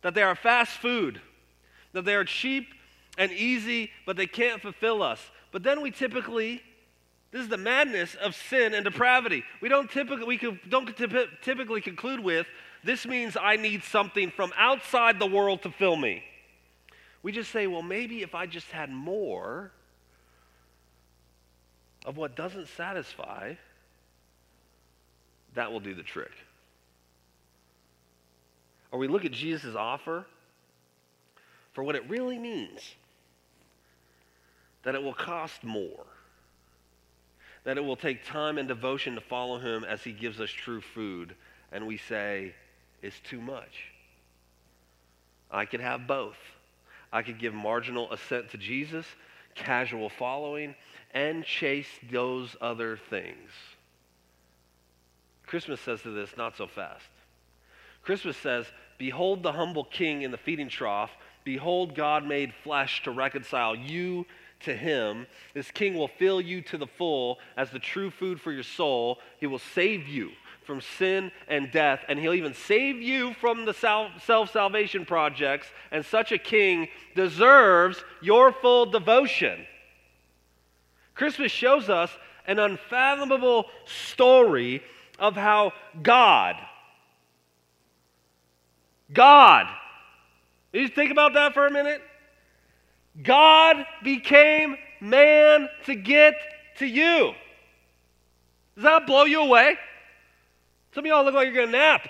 [0.02, 1.20] That they are fast food,
[1.92, 2.68] that they are cheap
[3.18, 5.20] and easy, but they can't fulfill us.
[5.52, 6.62] But then we typically,
[7.32, 9.42] this is the madness of sin and depravity.
[9.60, 10.94] We don't typically, we don't
[11.42, 12.46] typically conclude with,
[12.84, 16.22] this means I need something from outside the world to fill me.
[17.22, 19.72] We just say, well, maybe if I just had more,
[22.04, 23.54] of what doesn't satisfy,
[25.54, 26.32] that will do the trick.
[28.90, 30.26] Or we look at Jesus' offer
[31.72, 32.80] for what it really means
[34.82, 36.04] that it will cost more,
[37.64, 40.80] that it will take time and devotion to follow him as he gives us true
[40.80, 41.34] food,
[41.70, 42.54] and we say,
[43.02, 43.84] it's too much.
[45.50, 46.38] I could have both.
[47.12, 49.06] I could give marginal assent to Jesus,
[49.54, 50.74] casual following,
[51.12, 53.50] and chase those other things.
[55.46, 57.04] Christmas says to this, not so fast.
[58.02, 58.66] Christmas says,
[58.98, 61.10] Behold the humble king in the feeding trough.
[61.44, 64.24] Behold God made flesh to reconcile you
[64.62, 65.26] to him.
[65.54, 69.18] This king will fill you to the full as the true food for your soul.
[69.38, 70.30] He will save you
[70.64, 75.66] from sin and death, and he'll even save you from the self salvation projects.
[75.90, 79.66] And such a king deserves your full devotion.
[81.14, 82.10] Christmas shows us
[82.46, 84.82] an unfathomable story
[85.18, 85.72] of how
[86.02, 86.56] God,
[89.12, 89.66] God,
[90.72, 92.02] you think about that for a minute?
[93.20, 96.34] God became man to get
[96.78, 97.34] to you.
[98.74, 99.76] Does that blow you away?
[100.94, 102.08] Some of y'all look like you're going to nap.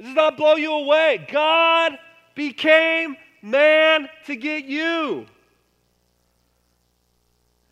[0.00, 1.26] Does that blow you away?
[1.30, 1.98] God
[2.34, 5.26] became man to get you.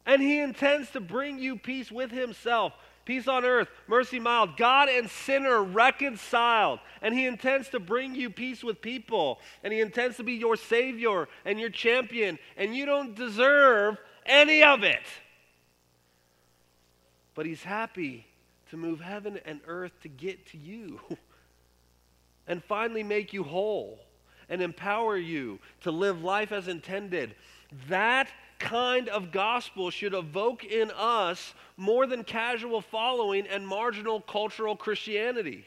[0.07, 2.73] And he intends to bring you peace with himself
[3.05, 6.81] peace on earth, mercy mild, God and sinner reconciled.
[7.03, 9.41] And He intends to bring you peace with people.
[9.63, 12.39] And He intends to be your Savior and your champion.
[12.57, 15.03] And you don't deserve any of it.
[17.35, 18.27] But He's happy
[18.71, 21.01] to move heaven and earth to get to you
[22.47, 24.01] and finally make you whole
[24.49, 27.35] and empower you to live life as intended.
[27.89, 34.77] That kind of gospel should evoke in us more than casual following and marginal cultural
[34.77, 35.67] Christianity.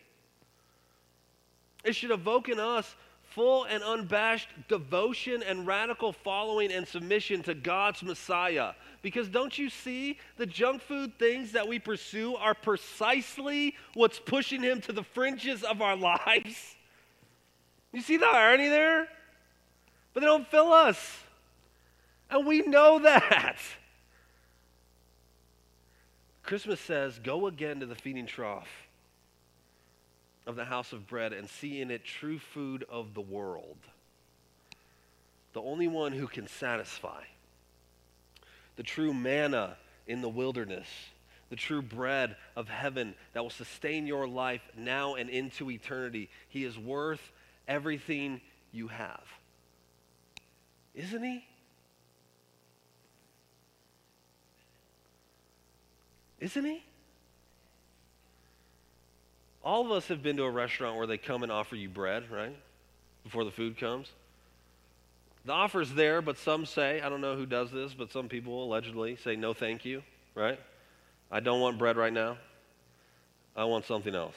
[1.83, 2.95] It should evoke in us
[3.37, 8.71] full and unabashed devotion and radical following and submission to God's Messiah.
[9.01, 14.63] Because don't you see the junk food things that we pursue are precisely what's pushing
[14.63, 15.95] him to the fringes of our
[16.25, 16.75] lives?
[17.93, 19.07] You see the irony there?
[20.13, 21.19] But they don't fill us.
[22.29, 23.57] And we know that.
[26.43, 28.69] Christmas says, Go again to the feeding trough
[30.45, 33.77] of the house of bread and see in it true food of the world.
[35.53, 37.23] The only one who can satisfy.
[38.77, 39.75] The true manna
[40.07, 40.87] in the wilderness.
[41.49, 46.29] The true bread of heaven that will sustain your life now and into eternity.
[46.49, 47.31] He is worth
[47.67, 49.23] everything you have.
[50.93, 51.45] Isn't he?
[56.39, 56.83] Isn't he?
[59.63, 62.31] All of us have been to a restaurant where they come and offer you bread,
[62.31, 62.55] right?
[63.23, 64.11] Before the food comes.
[65.45, 68.63] The offer's there, but some say, I don't know who does this, but some people
[68.63, 70.03] allegedly say, no, thank you,
[70.35, 70.59] right?
[71.31, 72.37] I don't want bread right now.
[73.55, 74.35] I want something else.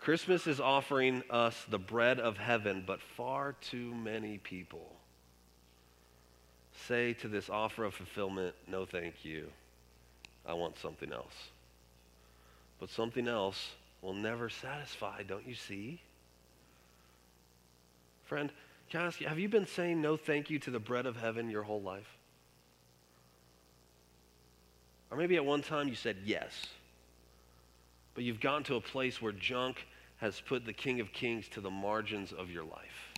[0.00, 4.96] Christmas is offering us the bread of heaven, but far too many people
[6.86, 9.48] say to this offer of fulfillment, no, thank you.
[10.48, 11.34] I want something else.
[12.80, 16.00] But something else will never satisfy, don't you see?
[18.24, 18.50] Friend,
[18.90, 21.16] can I ask you, have you been saying no thank you to the bread of
[21.16, 22.16] heaven your whole life?
[25.10, 26.52] Or maybe at one time you said yes,
[28.14, 29.86] but you've gotten to a place where junk
[30.18, 33.12] has put the King of Kings to the margins of your life.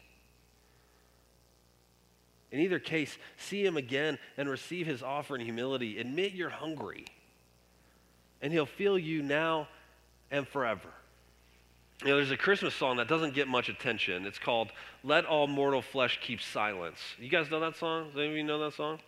[2.52, 5.98] In either case, see him again and receive his offer in humility.
[5.98, 7.06] Admit you're hungry
[8.42, 9.68] and he'll fill you now
[10.30, 10.88] and forever.
[12.02, 14.24] You know, there's a Christmas song that doesn't get much attention.
[14.24, 14.72] It's called
[15.04, 16.98] Let All Mortal Flesh Keep Silence.
[17.18, 18.08] You guys know that song?
[18.08, 19.00] Does any of you know that song?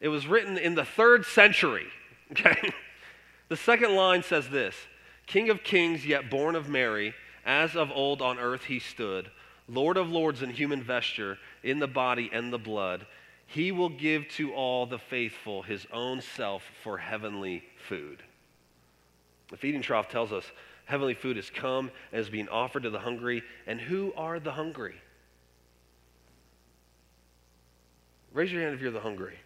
[0.00, 1.86] It was written in the third century.
[2.32, 2.70] Okay?
[3.48, 4.76] the second line says this
[5.26, 7.12] King of kings, yet born of Mary,
[7.44, 9.28] as of old on earth he stood,
[9.68, 13.04] Lord of lords in human vesture, in the body and the blood.
[13.48, 18.22] He will give to all the faithful his own self for heavenly food.
[19.50, 20.44] The feeding trough tells us
[20.84, 23.42] heavenly food has come and is being offered to the hungry.
[23.66, 24.94] And who are the hungry?
[28.32, 29.36] Raise your hand if you're the hungry.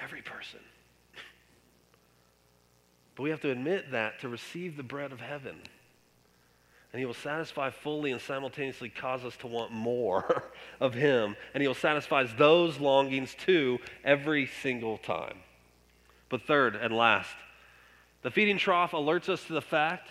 [0.00, 0.60] Every person.
[3.16, 5.56] But we have to admit that to receive the bread of heaven.
[6.92, 11.34] And he will satisfy fully and simultaneously cause us to want more of him.
[11.54, 15.38] And he will satisfy those longings too every single time.
[16.28, 17.34] But third and last,
[18.22, 20.08] the feeding trough alerts us to the fact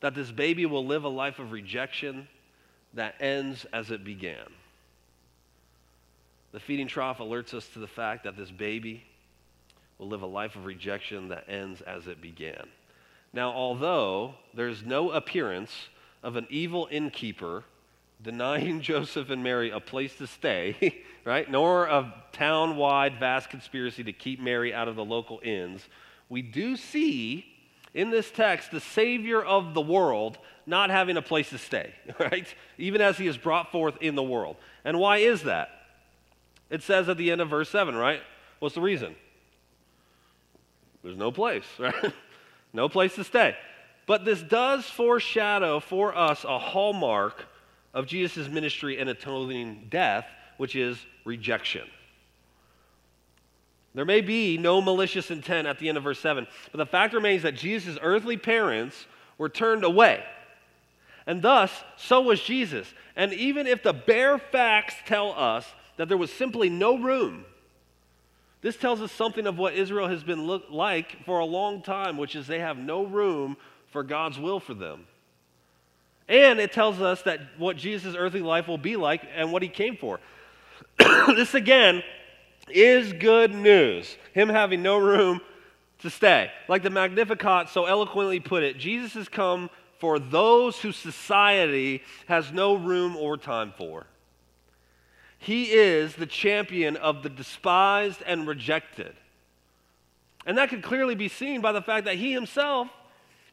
[0.00, 2.28] that this baby will live a life of rejection
[2.94, 4.46] that ends as it began.
[6.52, 9.04] The feeding trough alerts us to the fact that this baby
[9.98, 12.66] will live a life of rejection that ends as it began.
[13.32, 15.72] Now, although there's no appearance
[16.22, 17.64] of an evil innkeeper
[18.22, 21.50] denying Joseph and Mary a place to stay, right?
[21.50, 25.82] Nor a town wide vast conspiracy to keep Mary out of the local inns.
[26.28, 27.46] We do see
[27.94, 32.46] in this text the Savior of the world not having a place to stay, right?
[32.78, 34.56] Even as he is brought forth in the world.
[34.84, 35.70] And why is that?
[36.68, 38.20] It says at the end of verse 7, right?
[38.58, 39.14] What's the reason?
[41.02, 42.12] There's no place, right?
[42.72, 43.56] no place to stay.
[44.06, 47.44] But this does foreshadow for us a hallmark
[47.96, 50.26] of Jesus' ministry and atoning death,
[50.58, 51.88] which is rejection.
[53.94, 57.14] There may be no malicious intent at the end of verse 7, but the fact
[57.14, 59.06] remains that Jesus' earthly parents
[59.38, 60.22] were turned away.
[61.26, 62.86] And thus, so was Jesus.
[63.16, 65.66] And even if the bare facts tell us
[65.96, 67.46] that there was simply no room,
[68.60, 72.18] this tells us something of what Israel has been look like for a long time,
[72.18, 73.56] which is they have no room
[73.90, 75.06] for God's will for them.
[76.28, 79.68] And it tells us that what Jesus' earthly life will be like and what he
[79.68, 80.20] came for.
[80.98, 82.02] this again
[82.68, 84.16] is good news.
[84.32, 85.40] Him having no room
[86.00, 86.50] to stay.
[86.68, 92.52] Like the Magnificat so eloquently put it, Jesus has come for those whose society has
[92.52, 94.06] no room or time for.
[95.38, 99.14] He is the champion of the despised and rejected.
[100.44, 102.88] And that can clearly be seen by the fact that he himself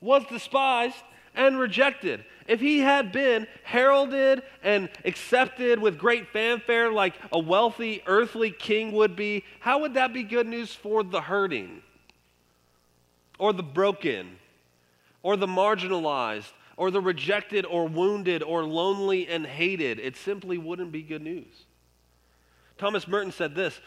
[0.01, 0.97] was despised
[1.35, 2.23] and rejected.
[2.47, 8.91] If he had been heralded and accepted with great fanfare like a wealthy earthly king
[8.91, 11.81] would be, how would that be good news for the hurting,
[13.39, 14.37] or the broken,
[15.21, 19.99] or the marginalized, or the rejected, or wounded, or lonely and hated?
[19.99, 21.65] It simply wouldn't be good news.
[22.77, 23.79] Thomas Merton said this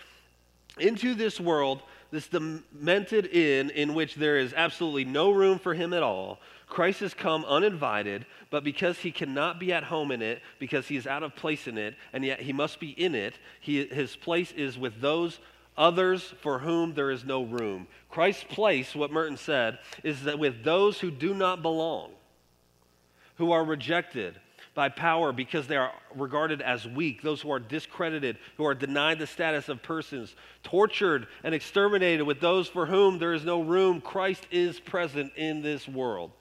[0.78, 5.92] Into this world, this demented inn in which there is absolutely no room for him
[5.92, 6.40] at all,
[6.76, 10.98] Christ has come uninvited, but because he cannot be at home in it, because he
[10.98, 14.14] is out of place in it, and yet he must be in it, he, his
[14.14, 15.38] place is with those
[15.78, 17.86] others for whom there is no room.
[18.10, 22.10] Christ's place, what Merton said, is that with those who do not belong,
[23.36, 24.38] who are rejected,
[24.74, 29.18] by power because they are regarded as weak, those who are discredited, who are denied
[29.18, 34.02] the status of persons, tortured and exterminated with those for whom there is no room.
[34.02, 36.32] Christ is present in this world.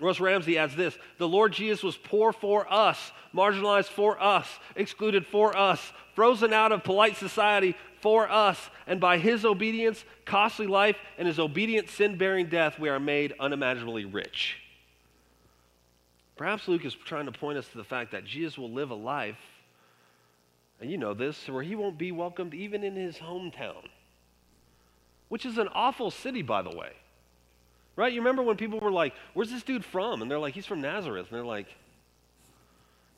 [0.00, 5.26] Russ Ramsey adds this The Lord Jesus was poor for us, marginalized for us, excluded
[5.26, 10.96] for us, frozen out of polite society for us, and by his obedience, costly life,
[11.18, 14.56] and his obedient sin bearing death, we are made unimaginably rich.
[16.36, 18.94] Perhaps Luke is trying to point us to the fact that Jesus will live a
[18.94, 19.38] life,
[20.80, 23.86] and you know this, where he won't be welcomed even in his hometown,
[25.28, 26.92] which is an awful city, by the way.
[27.96, 28.12] Right?
[28.12, 30.22] You remember when people were like, Where's this dude from?
[30.22, 31.26] And they're like, He's from Nazareth.
[31.30, 31.66] And they're like,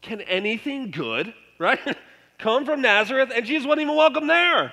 [0.01, 1.81] Can anything good, right,
[2.39, 3.31] come from Nazareth?
[3.35, 4.73] And Jesus wasn't even welcome there.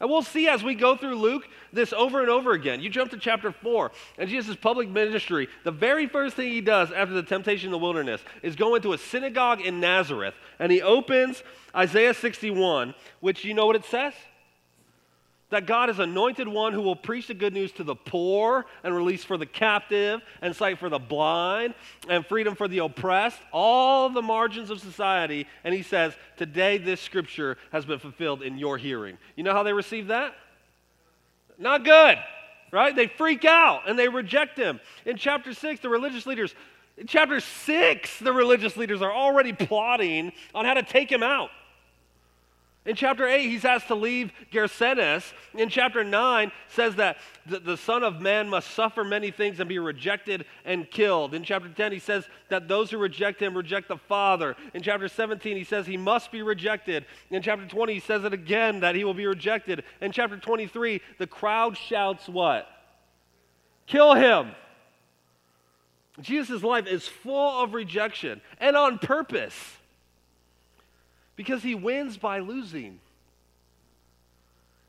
[0.00, 2.80] And we'll see as we go through Luke this over and over again.
[2.80, 6.90] You jump to chapter 4, and Jesus' public ministry, the very first thing he does
[6.90, 10.80] after the temptation in the wilderness is go into a synagogue in Nazareth, and he
[10.80, 11.42] opens
[11.76, 14.14] Isaiah 61, which you know what it says?
[15.50, 18.94] That God is anointed one who will preach the good news to the poor and
[18.94, 21.74] release for the captive and sight for the blind
[22.08, 25.46] and freedom for the oppressed, all the margins of society.
[25.64, 29.18] And he says, Today this scripture has been fulfilled in your hearing.
[29.36, 30.34] You know how they receive that?
[31.58, 32.18] Not good,
[32.72, 32.94] right?
[32.94, 34.80] They freak out and they reject him.
[35.04, 36.54] In chapter 6, the religious leaders,
[36.96, 41.50] in chapter 6, the religious leaders are already plotting on how to take him out.
[42.90, 45.32] In chapter 8, he's asked to leave Gerasenes.
[45.54, 49.68] In chapter 9, says that the, the, Son of Man must suffer many things and
[49.68, 51.32] be rejected and killed.
[51.32, 54.56] In chapter 10, he says that those who reject him reject the Father.
[54.74, 57.04] In chapter 17, he says he must be rejected.
[57.30, 59.84] In chapter 20, he says it again that he will be rejected.
[60.00, 62.66] In chapter 23, the crowd shouts what?
[63.86, 64.50] Kill him.
[66.20, 69.76] Jesus' life is full of rejection and on purpose
[71.40, 73.00] because he wins by losing.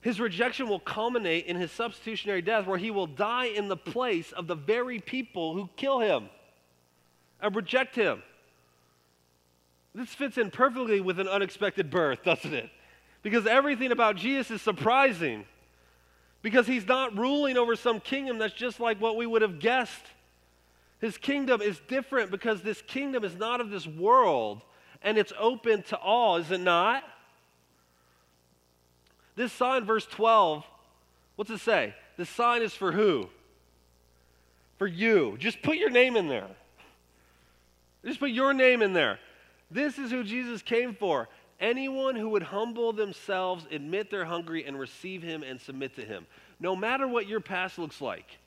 [0.02, 4.34] His rejection will culminate in his substitutionary death, where he will die in the place
[4.34, 6.28] of the very people who kill him
[7.42, 8.22] and reject him.
[9.96, 12.70] This fits in perfectly with an unexpected birth, doesn't it?
[13.24, 15.46] Because everything about Jesus is surprising.
[16.42, 20.04] Because he's not ruling over some kingdom that's just like what we would have guessed.
[21.00, 24.64] His kingdom is different because this kingdom is not of this world
[25.02, 27.04] and it's open to all, is it not?
[29.36, 30.64] This sign, verse 12,
[31.36, 31.96] what's it say?
[32.18, 33.30] The sign is for who?
[34.78, 35.38] For you.
[35.40, 36.48] Just put your name in there.
[38.06, 39.20] Just put your name in there.
[39.70, 41.30] This is who Jesus came for.
[41.60, 46.26] Anyone who would humble themselves, admit they're hungry, and receive him and submit to him.
[46.60, 48.38] No matter what your past looks like,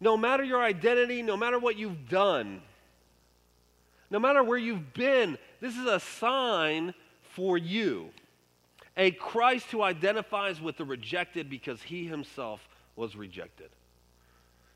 [0.00, 2.60] no matter your identity, no matter what you've done,
[4.12, 6.92] no matter where you've been, this is a sign
[7.22, 8.10] for you.
[8.94, 13.70] a Christ who identifies with the rejected because he himself was rejected.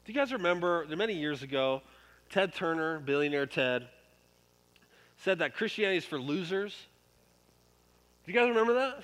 [0.06, 1.82] Do you guys remember many years ago,
[2.30, 3.88] Ted Turner, billionaire Ted,
[5.18, 6.74] said that Christianity is for losers?
[8.24, 9.02] Do you guys remember that?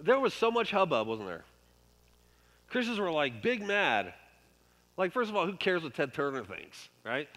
[0.00, 1.44] There was so much hubbub, wasn't there?
[2.70, 4.14] Christians were like big mad.
[4.96, 7.28] Like, first of all, who cares what Ted Turner thinks, right?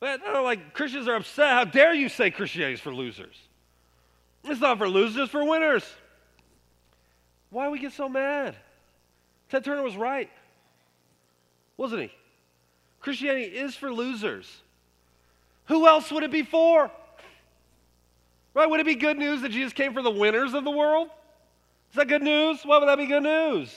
[0.00, 1.50] Like Christians are upset.
[1.50, 3.36] How dare you say Christianity is for losers?
[4.44, 5.84] It's not for losers, it's for winners.
[7.50, 8.56] Why do we get so mad?
[9.50, 10.30] Ted Turner was right,
[11.76, 12.12] wasn't he?
[13.00, 14.48] Christianity is for losers.
[15.66, 16.90] Who else would it be for?
[18.54, 18.68] Right?
[18.68, 21.08] Would it be good news that Jesus came for the winners of the world?
[21.90, 22.60] Is that good news?
[22.64, 23.74] Why would that be good news?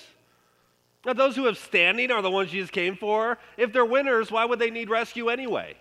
[1.05, 3.38] Now, those who have standing are the ones Jesus came for.
[3.57, 5.76] If they're winners, why would they need rescue anyway?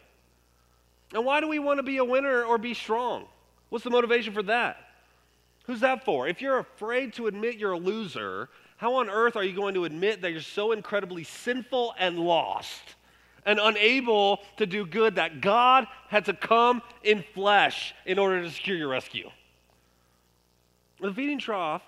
[1.15, 3.27] And why do we want to be a winner or be strong?
[3.69, 4.77] What's the motivation for that?
[5.65, 6.27] Who's that for?
[6.27, 9.85] If you're afraid to admit you're a loser, how on earth are you going to
[9.85, 12.83] admit that you're so incredibly sinful and lost
[13.45, 18.51] and unable to do good that God had to come in flesh in order to
[18.51, 19.31] secure your rescue?
[21.01, 21.83] The feeding trough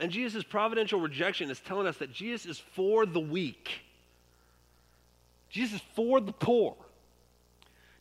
[0.00, 3.82] and Jesus' providential rejection is telling us that Jesus is for the weak.
[5.50, 6.74] Jesus is for the poor.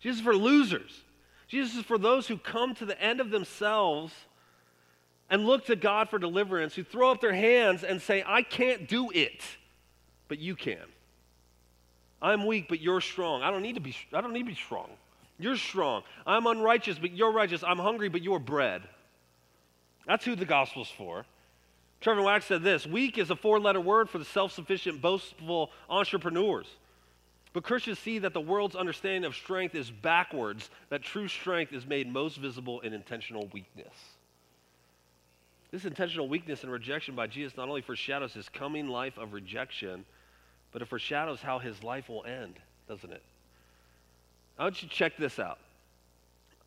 [0.01, 1.03] Jesus is for losers.
[1.47, 4.13] Jesus is for those who come to the end of themselves
[5.29, 8.87] and look to God for deliverance, who throw up their hands and say, I can't
[8.87, 9.41] do it,
[10.27, 10.83] but you can.
[12.21, 13.41] I'm weak, but you're strong.
[13.41, 14.89] I don't need to be, I don't need to be strong.
[15.39, 16.03] You're strong.
[16.27, 17.63] I'm unrighteous, but you're righteous.
[17.63, 18.83] I'm hungry, but you're bread.
[20.05, 21.25] That's who the gospel's for.
[22.01, 25.71] Trevin Wax said this weak is a four letter word for the self sufficient, boastful
[25.89, 26.67] entrepreneurs.
[27.53, 31.85] But Christians see that the world's understanding of strength is backwards, that true strength is
[31.85, 33.93] made most visible in intentional weakness.
[35.71, 40.05] This intentional weakness and rejection by Jesus not only foreshadows his coming life of rejection,
[40.71, 42.55] but it foreshadows how his life will end,
[42.87, 43.23] doesn't it?
[44.57, 45.59] I want you to check this out.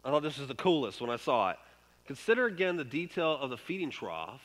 [0.05, 1.57] I thought this was the coolest when I saw it.
[2.07, 4.43] Consider again the detail of the feeding trough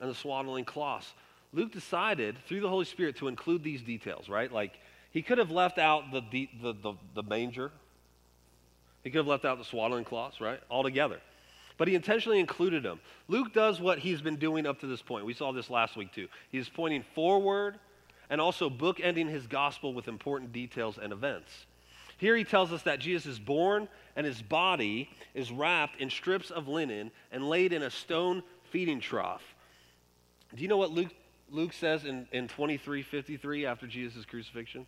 [0.00, 1.12] and the swaddling cloths.
[1.52, 4.50] Luke decided through the Holy Spirit to include these details, right?
[4.50, 4.78] Like
[5.12, 7.70] he could have left out the, the, the, the, manger.
[9.04, 10.60] He could have left out the swaddling cloths, right?
[10.70, 11.20] Altogether.
[11.76, 13.00] But he intentionally included them.
[13.28, 15.26] Luke does what he's been doing up to this point.
[15.26, 16.28] We saw this last week too.
[16.50, 17.78] He's pointing forward
[18.30, 21.66] and also bookending his gospel with important details and events.
[22.16, 26.50] Here he tells us that Jesus is born and his body is wrapped in strips
[26.50, 29.42] of linen and laid in a stone feeding trough.
[30.54, 31.12] Do you know what Luke,
[31.50, 34.86] Luke says in, in 2353 after Jesus' crucifixion?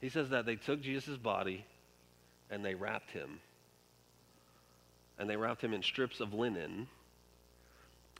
[0.00, 1.64] He says that they took Jesus' body
[2.50, 3.40] and they wrapped him.
[5.18, 6.86] And they wrapped him in strips of linen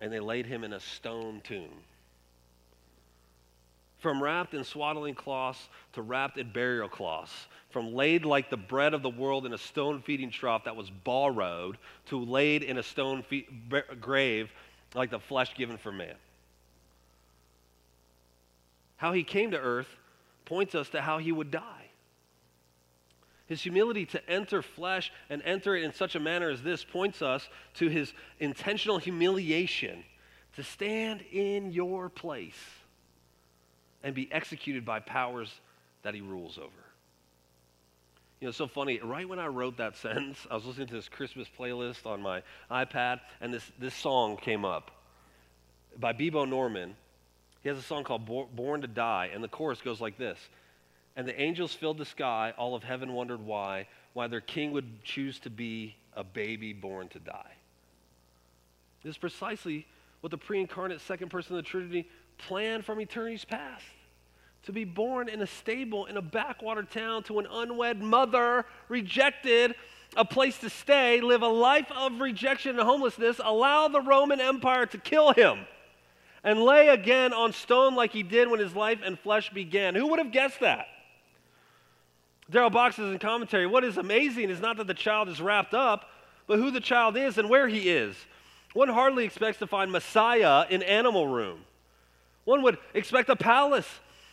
[0.00, 1.70] and they laid him in a stone tomb.
[3.98, 8.94] From wrapped in swaddling cloths to wrapped in burial cloths, from laid like the bread
[8.94, 12.82] of the world in a stone feeding trough that was borrowed to laid in a
[12.82, 13.46] stone fe-
[14.00, 14.50] grave
[14.94, 16.14] like the flesh given for man.
[18.96, 19.88] How he came to earth
[20.46, 21.90] points us to how he would die.
[23.46, 27.22] His humility to enter flesh and enter it in such a manner as this points
[27.22, 30.02] us to his intentional humiliation
[30.56, 32.58] to stand in your place
[34.02, 35.60] and be executed by powers
[36.02, 36.70] that he rules over.
[38.40, 39.00] You know, it's so funny.
[39.02, 42.42] Right when I wrote that sentence, I was listening to this Christmas playlist on my
[42.70, 44.90] iPad, and this, this song came up
[45.98, 46.96] by Bebo Norman.
[47.66, 50.38] He has a song called Born to Die, and the chorus goes like this.
[51.16, 55.02] And the angels filled the sky, all of heaven wondered why, why their king would
[55.02, 57.54] choose to be a baby born to die.
[59.02, 59.84] This is precisely
[60.20, 62.08] what the pre incarnate second person of the Trinity
[62.38, 63.82] planned from eternity's past.
[64.66, 69.74] To be born in a stable in a backwater town to an unwed mother, rejected,
[70.16, 74.86] a place to stay, live a life of rejection and homelessness, allow the Roman Empire
[74.86, 75.66] to kill him
[76.46, 79.96] and lay again on stone like he did when his life and flesh began.
[79.96, 80.86] Who would have guessed that?
[82.48, 85.74] Darrell Bock says in commentary, what is amazing is not that the child is wrapped
[85.74, 86.08] up,
[86.46, 88.14] but who the child is and where he is.
[88.74, 91.62] One hardly expects to find Messiah in animal room.
[92.44, 93.88] One would expect a palace,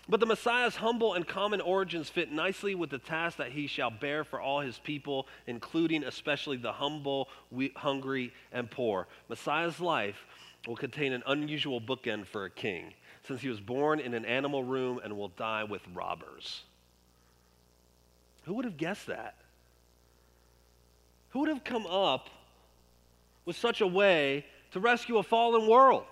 [0.08, 3.90] but the Messiah's humble and common origins fit nicely with the task that he shall
[3.90, 7.28] bear for all his people, including especially the humble,
[7.76, 9.08] hungry, and poor.
[9.30, 10.28] Messiah's life
[10.68, 12.94] will contain an unusual bookend for a king,
[13.28, 16.64] since he was born in an animal room and will die with robbers.
[18.44, 19.36] Who would have guessed that?
[21.30, 22.30] Who would have come up
[23.46, 26.04] with such a way to rescue a fallen world.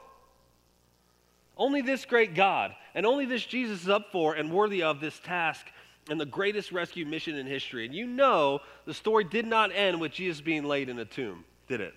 [1.57, 5.19] Only this great God and only this Jesus is up for and worthy of this
[5.19, 5.65] task
[6.09, 7.85] and the greatest rescue mission in history.
[7.85, 11.43] And you know the story did not end with Jesus being laid in a tomb,
[11.67, 11.93] did it?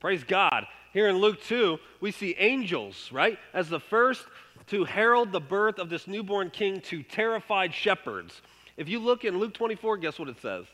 [0.00, 0.66] Praise God.
[0.92, 4.24] Here in Luke 2, we see angels, right, as the first
[4.68, 8.42] to herald the birth of this newborn king to terrified shepherds.
[8.76, 10.66] If you look in Luke 24, guess what it says?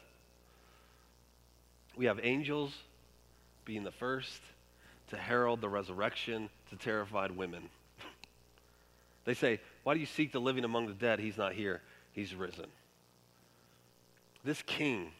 [1.97, 2.75] We have angels
[3.65, 4.41] being the first
[5.11, 7.69] to herald the resurrection to terrified women.
[9.25, 11.21] they say, Why do you seek the living among the dead?
[11.21, 11.81] He's not here,
[12.13, 12.67] he's risen.
[14.45, 15.13] This king,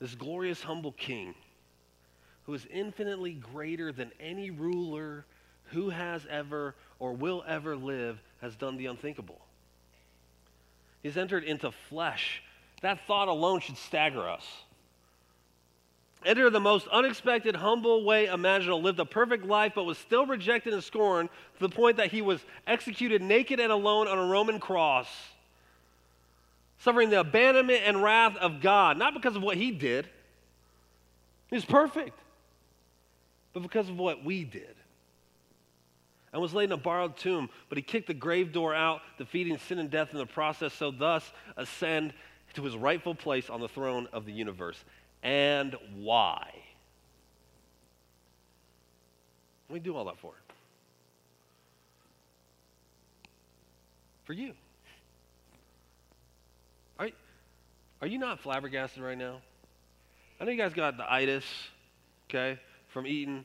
[0.00, 1.34] this glorious, humble king,
[2.50, 5.24] who is infinitely greater than any ruler
[5.66, 9.40] who has ever or will ever live, has done the unthinkable.
[11.00, 12.42] He's entered into flesh.
[12.82, 14.44] That thought alone should stagger us.
[16.26, 20.74] Enter the most unexpected, humble way imaginable, lived a perfect life, but was still rejected
[20.74, 24.58] and scorned to the point that he was executed naked and alone on a Roman
[24.58, 25.06] cross,
[26.80, 30.08] suffering the abandonment and wrath of God, not because of what he did,
[31.48, 32.18] he was perfect,
[33.52, 34.74] but because of what we did.
[36.32, 39.58] And was laid in a borrowed tomb, but he kicked the grave door out, defeating
[39.58, 42.12] sin and death in the process, so thus ascend
[42.54, 44.82] to his rightful place on the throne of the universe
[45.22, 46.50] and why.
[49.68, 50.32] We do all that for.
[54.24, 54.52] For you.
[56.98, 57.08] Are,
[58.00, 59.40] are you not flabbergasted right now?
[60.40, 61.44] I know you guys got the itis,
[62.28, 62.58] okay,
[62.90, 63.44] from eating,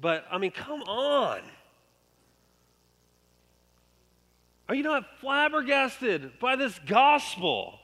[0.00, 1.40] but I mean, come on.
[4.68, 7.78] Are you not flabbergasted by this gospel?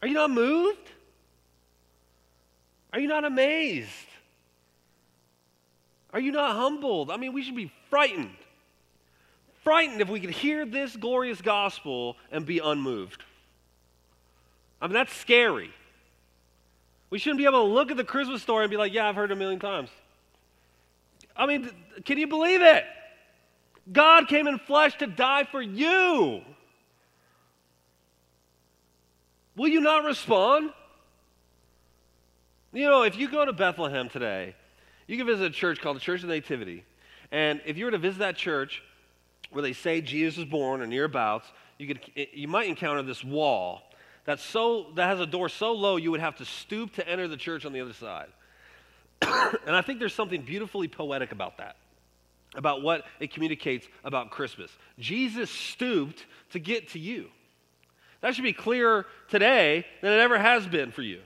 [0.00, 0.90] Are you not moved?
[2.92, 3.88] Are you not amazed?
[6.12, 7.10] Are you not humbled?
[7.10, 8.36] I mean, we should be frightened.
[9.62, 13.22] Frightened if we could hear this glorious gospel and be unmoved.
[14.80, 15.70] I mean, that's scary.
[17.12, 19.14] We shouldn't be able to look at the Christmas story and be like, yeah, I've
[19.14, 19.90] heard it a million times.
[21.36, 21.70] I mean,
[22.06, 22.84] can you believe it?
[23.92, 26.40] God came in flesh to die for you.
[29.56, 30.70] Will you not respond?
[32.72, 34.54] You know, if you go to Bethlehem today,
[35.06, 36.82] you can visit a church called the Church of Nativity.
[37.30, 38.82] And if you were to visit that church
[39.50, 41.44] where they say Jesus was born or nearabouts,
[41.76, 42.00] you, could,
[42.32, 43.82] you might encounter this wall
[44.24, 47.26] that's so, that has a door so low you would have to stoop to enter
[47.26, 48.28] the church on the other side.
[49.66, 51.76] and I think there's something beautifully poetic about that,
[52.54, 54.70] about what it communicates about Christmas.
[54.98, 57.28] Jesus stooped to get to you.
[58.20, 61.20] That should be clearer today than it ever has been for you.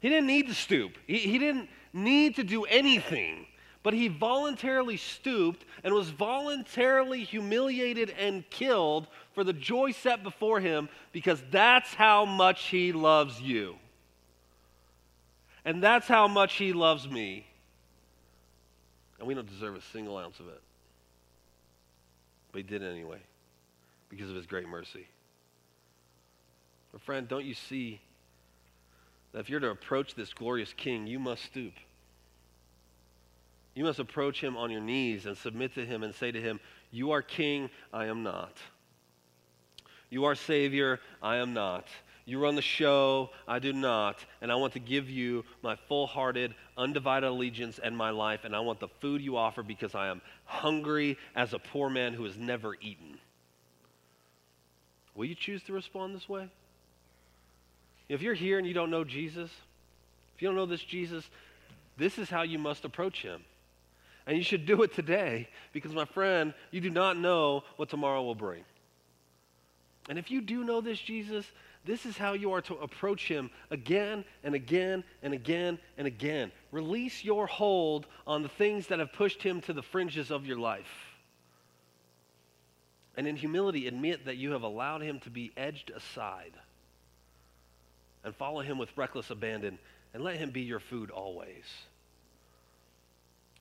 [0.00, 3.46] He didn't need to stoop, he, he didn't need to do anything.
[3.84, 10.58] But he voluntarily stooped and was voluntarily humiliated and killed for the joy set before
[10.58, 13.76] him because that's how much he loves you.
[15.66, 17.46] And that's how much he loves me.
[19.18, 20.62] And we don't deserve a single ounce of it.
[22.52, 23.18] But he did it anyway
[24.08, 25.06] because of his great mercy.
[26.90, 28.00] But, friend, don't you see
[29.32, 31.74] that if you're to approach this glorious king, you must stoop.
[33.74, 36.60] You must approach him on your knees and submit to him and say to him,
[36.90, 38.56] You are king, I am not.
[40.10, 41.88] You are savior, I am not.
[42.26, 44.24] You run the show, I do not.
[44.40, 48.44] And I want to give you my full hearted, undivided allegiance and my life.
[48.44, 52.14] And I want the food you offer because I am hungry as a poor man
[52.14, 53.18] who has never eaten.
[55.14, 56.48] Will you choose to respond this way?
[58.08, 59.50] If you're here and you don't know Jesus,
[60.34, 61.28] if you don't know this Jesus,
[61.96, 63.42] this is how you must approach him.
[64.26, 68.22] And you should do it today because, my friend, you do not know what tomorrow
[68.22, 68.64] will bring.
[70.08, 71.46] And if you do know this Jesus,
[71.84, 76.50] this is how you are to approach him again and again and again and again.
[76.72, 80.58] Release your hold on the things that have pushed him to the fringes of your
[80.58, 81.14] life.
[83.16, 86.52] And in humility, admit that you have allowed him to be edged aside
[88.24, 89.78] and follow him with reckless abandon
[90.14, 91.64] and let him be your food always.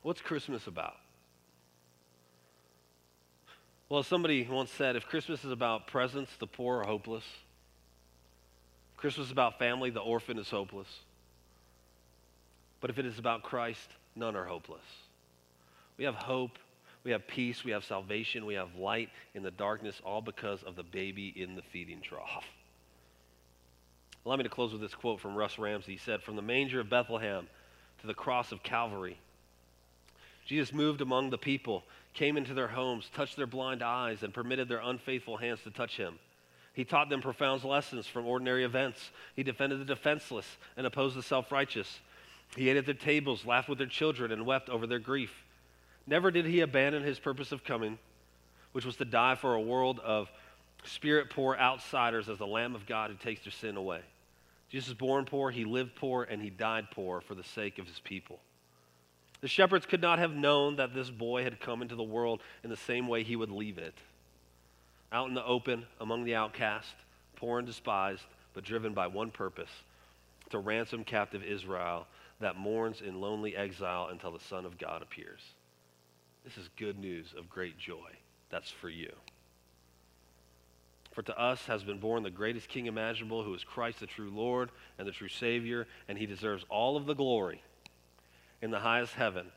[0.04, 0.96] What's Christmas about?
[3.90, 7.24] Well, somebody once said if Christmas is about presents, the poor are hopeless.
[8.98, 10.88] Christmas is about family, the orphan is hopeless.
[12.82, 14.84] But if it is about Christ, none are hopeless.
[15.98, 16.58] We have hope,
[17.04, 20.76] we have peace, we have salvation, we have light in the darkness, all because of
[20.76, 22.46] the baby in the feeding trough.
[24.26, 25.94] Allow me to close with this quote from Russ Ramsey.
[25.94, 27.48] He said, From the manger of Bethlehem
[28.02, 29.18] to the cross of Calvary,
[30.46, 31.84] Jesus moved among the people,
[32.14, 35.98] came into their homes, touched their blind eyes, and permitted their unfaithful hands to touch
[35.98, 36.20] him.
[36.74, 39.12] He taught them profound lessons from ordinary events.
[39.36, 42.00] He defended the defenseless and opposed the self righteous.
[42.56, 45.34] He ate at their tables, laughed with their children, and wept over their grief.
[46.06, 47.98] Never did he abandon his purpose of coming,
[48.74, 50.32] which was to die for a world of
[50.84, 54.02] spirit poor outsiders as the Lamb of God who takes their sin away.
[54.70, 57.88] Jesus was born poor, he lived poor, and he died poor for the sake of
[57.88, 58.40] his people.
[59.44, 62.70] The shepherds could not have known that this boy had come into the world in
[62.70, 63.94] the same way he would leave it
[65.12, 66.96] out in the open among the outcast,
[67.36, 68.24] poor and despised,
[68.54, 69.70] but driven by one purpose
[70.50, 72.08] to ransom captive Israel
[72.40, 75.42] that mourns in lonely exile until the Son of God appears.
[76.46, 78.12] This is good news of great joy.
[78.50, 79.12] That's for you.
[81.12, 84.32] For to us has been born the greatest king imaginable, who is Christ the true
[84.34, 87.62] Lord and the true Savior, and he deserves all of the glory
[88.64, 89.52] in the highest heaven.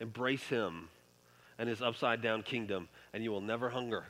[0.00, 0.90] Embrace him
[1.58, 4.04] and his upside down kingdom, and you will never hunger